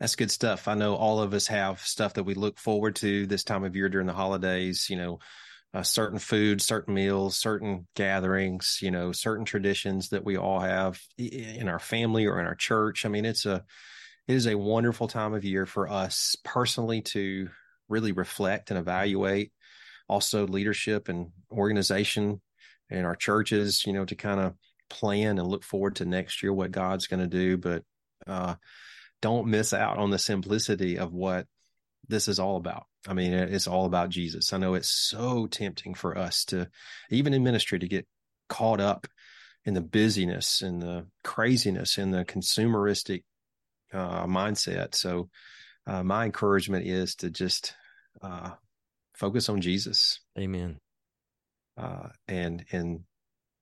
That's 0.00 0.16
good 0.16 0.30
stuff. 0.30 0.68
I 0.68 0.74
know 0.74 0.96
all 0.96 1.20
of 1.20 1.34
us 1.34 1.46
have 1.46 1.80
stuff 1.80 2.14
that 2.14 2.24
we 2.24 2.34
look 2.34 2.58
forward 2.58 2.96
to 2.96 3.26
this 3.26 3.44
time 3.44 3.64
of 3.64 3.76
year 3.76 3.88
during 3.88 4.06
the 4.06 4.12
holidays. 4.12 4.88
You 4.90 4.96
know, 4.96 5.18
uh, 5.72 5.82
certain 5.82 6.18
food, 6.18 6.60
certain 6.60 6.94
meals, 6.94 7.36
certain 7.36 7.86
gatherings. 7.94 8.78
You 8.82 8.90
know, 8.90 9.12
certain 9.12 9.44
traditions 9.44 10.08
that 10.08 10.24
we 10.24 10.36
all 10.36 10.60
have 10.60 11.00
in 11.16 11.68
our 11.68 11.78
family 11.78 12.26
or 12.26 12.40
in 12.40 12.46
our 12.46 12.56
church. 12.56 13.06
I 13.06 13.08
mean, 13.08 13.24
it's 13.24 13.46
a 13.46 13.64
it 14.26 14.34
is 14.34 14.46
a 14.46 14.58
wonderful 14.58 15.06
time 15.06 15.32
of 15.32 15.44
year 15.44 15.64
for 15.64 15.88
us 15.88 16.36
personally 16.44 17.02
to 17.02 17.48
really 17.88 18.12
reflect 18.12 18.70
and 18.70 18.78
evaluate 18.78 19.52
also 20.08 20.46
leadership 20.46 21.08
and 21.08 21.28
organization 21.50 22.40
in 22.90 23.04
our 23.04 23.16
churches, 23.16 23.84
you 23.86 23.92
know, 23.92 24.04
to 24.04 24.14
kind 24.14 24.40
of 24.40 24.54
plan 24.90 25.38
and 25.38 25.46
look 25.46 25.64
forward 25.64 25.96
to 25.96 26.04
next 26.04 26.42
year 26.42 26.52
what 26.52 26.70
God's 26.70 27.06
going 27.06 27.20
to 27.20 27.26
do. 27.26 27.56
But 27.56 27.82
uh, 28.26 28.54
don't 29.22 29.48
miss 29.48 29.72
out 29.72 29.98
on 29.98 30.10
the 30.10 30.18
simplicity 30.18 30.98
of 30.98 31.12
what 31.12 31.46
this 32.08 32.28
is 32.28 32.38
all 32.38 32.56
about. 32.56 32.84
I 33.06 33.14
mean, 33.14 33.32
it's 33.32 33.66
all 33.66 33.86
about 33.86 34.10
Jesus. 34.10 34.52
I 34.52 34.58
know 34.58 34.74
it's 34.74 34.90
so 34.90 35.46
tempting 35.46 35.94
for 35.94 36.16
us 36.16 36.44
to, 36.46 36.68
even 37.10 37.34
in 37.34 37.42
ministry, 37.42 37.78
to 37.78 37.88
get 37.88 38.06
caught 38.48 38.80
up 38.80 39.06
in 39.64 39.74
the 39.74 39.80
busyness 39.80 40.62
and 40.62 40.80
the 40.80 41.06
craziness 41.22 41.98
and 41.98 42.12
the 42.12 42.24
consumeristic 42.24 43.24
uh, 43.92 44.26
mindset. 44.26 44.94
So, 44.94 45.28
uh, 45.86 46.02
my 46.02 46.24
encouragement 46.24 46.86
is 46.86 47.14
to 47.16 47.30
just 47.30 47.74
uh, 48.22 48.50
focus 49.14 49.48
on 49.48 49.60
Jesus. 49.60 50.20
Amen. 50.38 50.78
Uh, 51.76 52.08
and 52.28 52.64
and 52.72 53.00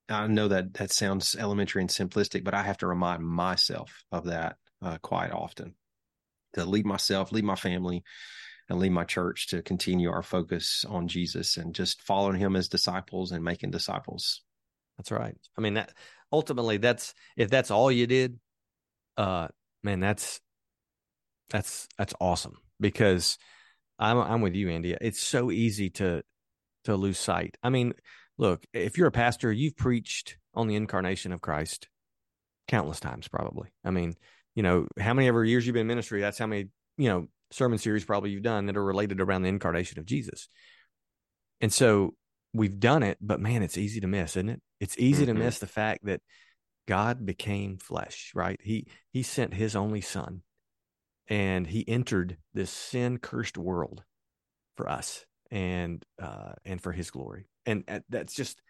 I 0.09 0.27
know 0.27 0.49
that 0.49 0.75
that 0.75 0.91
sounds 0.91 1.37
elementary 1.37 1.81
and 1.81 1.91
simplistic, 1.91 2.45
but 2.45 2.55
I 2.55 2.63
have 2.63 2.79
to 2.79 2.87
remind 2.87 3.27
myself 3.27 4.05
of 4.13 4.25
that 4.27 4.57
uh, 4.83 4.99
quite 4.99 5.31
often 5.31 5.75
to 6.55 6.65
lead 6.65 6.85
myself, 6.85 7.33
lead 7.33 7.45
my 7.45 7.55
family, 7.55 8.03
and 8.69 8.79
lead 8.79 8.93
my 8.93 9.05
church 9.05 9.49
to 9.49 9.63
continue 9.63 10.11
our 10.11 10.23
focus 10.23 10.85
on 10.89 11.09
Jesus 11.09 11.57
and 11.57 11.75
just 11.75 12.03
following 12.03 12.39
Him 12.39 12.57
as 12.57 12.69
disciples 12.69 13.33
and 13.33 13.45
making 13.45 13.71
disciples. 13.71 14.43
That's 14.99 15.11
right. 15.11 15.37
I 15.57 15.61
mean, 15.61 15.75
that 15.75 15.93
ultimately, 16.31 16.77
that's 16.77 17.15
if 17.37 17.51
that's 17.51 17.71
all 17.71 17.91
you 17.91 18.07
did, 18.07 18.39
uh, 19.17 19.49
man, 19.83 20.01
that's 20.01 20.41
that's 21.51 21.89
that's 21.97 22.15
awesome 22.21 22.59
because 22.81 23.39
I'm 23.99 24.19
I'm 24.19 24.41
with 24.41 24.55
you, 24.55 24.69
Andy. 24.69 24.97
It's 25.01 25.23
so 25.23 25.51
easy 25.51 25.91
to 25.91 26.23
to 26.85 26.97
lose 26.97 27.19
sight. 27.19 27.57
I 27.63 27.71
mean, 27.71 27.95
look, 28.39 28.65
if 28.73 28.99
you're 28.99 29.09
a 29.09 29.13
pastor, 29.13 29.53
you've 29.53 29.77
preached 29.77 30.37
on 30.55 30.67
the 30.67 30.77
incarnation 30.77 31.33
of 31.33 31.41
Christ 31.41 31.89
countless 32.69 33.01
times, 33.01 33.29
probably. 33.29 33.73
I 33.85 33.91
mean, 33.91 34.15
you 34.55 34.63
know, 34.63 34.87
how 34.99 35.15
many 35.15 35.29
ever 35.29 35.45
years 35.45 35.67
you've 35.67 35.75
been 35.75 35.83
in 35.83 35.87
ministry, 35.87 36.21
that's 36.21 36.39
how 36.39 36.47
many, 36.47 36.69
you 36.97 37.09
know, 37.09 37.27
sermon 37.51 37.79
series 37.79 38.05
probably 38.05 38.31
you've 38.31 38.43
done 38.43 38.67
that 38.67 38.77
are 38.77 38.85
related 38.85 39.21
around 39.21 39.43
the 39.43 39.49
incarnation 39.49 39.99
of 39.99 40.07
Jesus. 40.07 40.49
And 41.61 41.73
so 41.73 42.15
we've 42.53 42.81
done 42.81 43.03
it, 43.03 43.19
but 43.21 43.41
man, 43.41 43.63
it's 43.63 43.79
easy 43.79 44.01
to 44.01 44.07
miss, 44.07 44.37
isn't 44.37 44.49
it? 44.49 44.63
It's 44.81 44.99
easy 44.99 45.25
mm-hmm. 45.25 45.35
to 45.35 45.45
miss 45.45 45.59
the 45.59 45.67
fact 45.67 46.05
that 46.05 46.21
God 46.89 47.25
became 47.25 47.79
flesh, 47.79 48.33
right? 48.35 48.59
He 48.63 48.89
he 49.13 49.23
sent 49.23 49.55
his 49.55 49.77
only 49.77 50.01
son 50.01 50.43
and 51.29 51.67
he 51.67 51.89
entered 51.89 52.39
this 52.53 52.71
sin 52.71 53.19
cursed 53.19 53.57
world 53.57 54.03
for 54.77 54.89
us 54.89 55.25
and 55.53 56.05
uh 56.21 56.53
and 56.65 56.81
for 56.81 56.91
his 56.91 57.11
glory 57.11 57.47
and 57.67 57.85
uh, 57.87 58.01
that's 58.09 58.35
just 58.35 58.61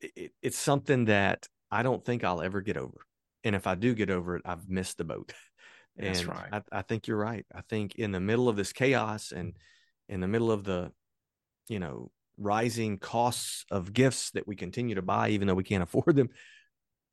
it, 0.00 0.32
it's 0.42 0.58
something 0.58 1.06
that 1.06 1.48
i 1.70 1.82
don't 1.82 2.04
think 2.04 2.22
i'll 2.22 2.42
ever 2.42 2.60
get 2.60 2.76
over 2.76 2.98
and 3.42 3.56
if 3.56 3.66
i 3.66 3.74
do 3.74 3.94
get 3.94 4.10
over 4.10 4.36
it 4.36 4.42
i've 4.44 4.68
missed 4.68 4.98
the 4.98 5.04
boat 5.04 5.32
and 5.98 6.14
that's 6.14 6.26
right 6.26 6.48
I, 6.52 6.78
I 6.78 6.82
think 6.82 7.08
you're 7.08 7.16
right 7.16 7.44
i 7.54 7.62
think 7.62 7.96
in 7.96 8.12
the 8.12 8.20
middle 8.20 8.48
of 8.48 8.56
this 8.56 8.72
chaos 8.72 9.32
and 9.32 9.56
in 10.08 10.20
the 10.20 10.28
middle 10.28 10.52
of 10.52 10.62
the 10.64 10.92
you 11.68 11.80
know 11.80 12.12
rising 12.38 12.98
costs 12.98 13.64
of 13.70 13.92
gifts 13.92 14.30
that 14.32 14.46
we 14.46 14.54
continue 14.54 14.94
to 14.94 15.02
buy 15.02 15.30
even 15.30 15.48
though 15.48 15.54
we 15.54 15.64
can't 15.64 15.82
afford 15.82 16.14
them 16.14 16.28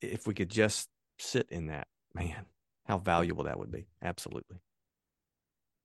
if 0.00 0.26
we 0.26 0.34
could 0.34 0.50
just 0.50 0.88
sit 1.18 1.48
in 1.50 1.66
that 1.66 1.88
man 2.14 2.46
how 2.88 2.98
valuable 2.98 3.44
that 3.44 3.58
would 3.58 3.70
be. 3.70 3.86
Absolutely. 4.02 4.56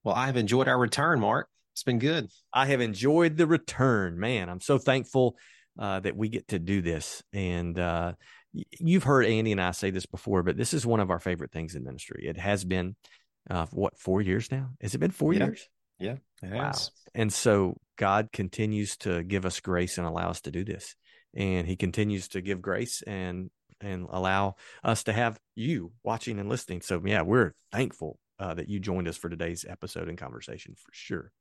Well, 0.04 0.16
I've 0.16 0.38
enjoyed 0.38 0.68
our 0.68 0.78
return, 0.78 1.20
Mark. 1.20 1.50
It's 1.74 1.84
been 1.84 2.00
good. 2.00 2.30
I 2.54 2.68
have 2.68 2.82
enjoyed 2.82 3.38
the 3.38 3.48
return, 3.48 4.20
man. 4.20 4.50
I'm 4.50 4.62
so 4.62 4.78
thankful 4.78 5.36
uh, 5.78 6.00
that 6.02 6.16
we 6.16 6.30
get 6.30 6.48
to 6.50 6.60
do 6.60 6.82
this. 6.82 7.24
And 7.34 7.78
uh, 7.78 8.14
you've 8.54 9.04
heard 9.04 9.26
Andy 9.26 9.52
and 9.52 9.62
I 9.62 9.72
say 9.72 9.90
this 9.90 10.06
before, 10.06 10.44
but 10.44 10.56
this 10.56 10.74
is 10.74 10.86
one 10.86 11.00
of 11.00 11.10
our 11.10 11.20
favorite 11.20 11.52
things 11.52 11.76
in 11.76 11.84
ministry. 11.84 12.26
It 12.28 12.38
has 12.38 12.64
been, 12.64 12.96
uh, 13.50 13.66
what, 13.72 13.98
four 13.98 14.22
years 14.22 14.52
now? 14.52 14.70
Has 14.82 14.94
it 14.94 15.00
been 15.00 15.12
four 15.12 15.34
yeah. 15.34 15.46
years? 15.46 15.68
Yeah. 16.00 16.16
Wow. 16.44 16.72
And 17.16 17.32
so 17.32 17.78
God 17.98 18.30
continues 18.32 18.98
to 18.98 19.24
give 19.24 19.46
us 19.46 19.60
grace 19.60 19.98
and 19.98 20.06
allow 20.06 20.30
us 20.30 20.42
to 20.42 20.52
do 20.52 20.64
this. 20.64 20.96
And 21.36 21.68
he 21.68 21.76
continues 21.76 22.28
to 22.30 22.42
give 22.42 22.62
grace 22.62 23.02
and 23.02 23.50
and 23.82 24.08
allow 24.10 24.56
us 24.84 25.04
to 25.04 25.14
have 25.14 25.38
you 25.56 25.92
watching 26.04 26.40
and 26.40 26.50
listening. 26.50 26.82
So, 26.82 27.02
yeah, 27.06 27.22
we're 27.22 27.54
thankful 27.72 28.18
uh, 28.40 28.54
that 28.54 28.70
you 28.70 28.80
joined 28.80 29.08
us 29.08 29.18
for 29.18 29.30
today's 29.30 29.66
episode 29.68 30.10
and 30.10 30.18
conversation 30.18 30.76
for 30.76 30.92
sure. 30.94 31.32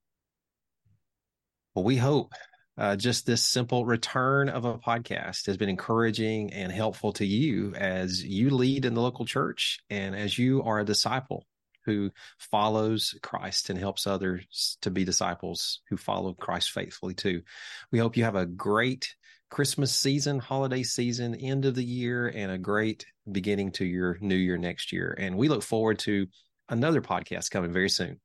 Well, 1.74 1.84
we 1.84 1.96
hope 1.96 2.32
uh, 2.78 2.96
just 2.96 3.26
this 3.26 3.42
simple 3.42 3.84
return 3.84 4.48
of 4.48 4.64
a 4.64 4.78
podcast 4.78 5.46
has 5.46 5.56
been 5.56 5.68
encouraging 5.68 6.52
and 6.52 6.72
helpful 6.72 7.12
to 7.14 7.26
you 7.26 7.74
as 7.74 8.24
you 8.24 8.50
lead 8.50 8.84
in 8.84 8.94
the 8.94 9.00
local 9.00 9.24
church 9.24 9.78
and 9.90 10.14
as 10.14 10.38
you 10.38 10.62
are 10.62 10.80
a 10.80 10.84
disciple 10.84 11.46
who 11.84 12.10
follows 12.38 13.14
Christ 13.22 13.70
and 13.70 13.78
helps 13.78 14.06
others 14.06 14.78
to 14.82 14.90
be 14.90 15.04
disciples 15.04 15.80
who 15.88 15.96
follow 15.96 16.34
Christ 16.34 16.70
faithfully 16.70 17.14
too. 17.14 17.42
We 17.90 17.98
hope 17.98 18.16
you 18.16 18.24
have 18.24 18.36
a 18.36 18.46
great 18.46 19.14
Christmas 19.50 19.92
season, 19.92 20.38
holiday 20.38 20.82
season, 20.82 21.34
end 21.34 21.64
of 21.64 21.74
the 21.74 21.84
year, 21.84 22.28
and 22.28 22.50
a 22.50 22.58
great 22.58 23.04
beginning 23.30 23.72
to 23.72 23.84
your 23.84 24.16
new 24.20 24.36
year 24.36 24.56
next 24.56 24.92
year. 24.92 25.14
And 25.18 25.36
we 25.36 25.48
look 25.48 25.62
forward 25.62 25.98
to 26.00 26.26
another 26.68 27.02
podcast 27.02 27.50
coming 27.50 27.72
very 27.72 27.90
soon. 27.90 28.20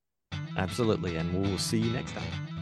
Absolutely. 0.55 1.17
And 1.17 1.33
we'll 1.33 1.57
see 1.57 1.79
you 1.79 1.91
next 1.91 2.13
time. 2.13 2.56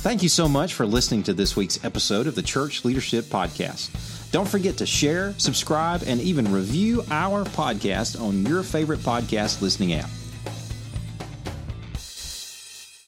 Thank 0.00 0.22
you 0.22 0.30
so 0.30 0.48
much 0.48 0.72
for 0.72 0.86
listening 0.86 1.22
to 1.24 1.34
this 1.34 1.56
week's 1.56 1.84
episode 1.84 2.26
of 2.26 2.34
the 2.34 2.40
Church 2.40 2.86
Leadership 2.86 3.26
Podcast. 3.26 3.90
Don't 4.32 4.48
forget 4.48 4.78
to 4.78 4.86
share, 4.86 5.34
subscribe, 5.36 6.04
and 6.06 6.22
even 6.22 6.50
review 6.50 7.04
our 7.10 7.44
podcast 7.44 8.18
on 8.18 8.46
your 8.46 8.62
favorite 8.62 9.00
podcast 9.00 9.60
listening 9.60 9.92
app. 9.92 10.08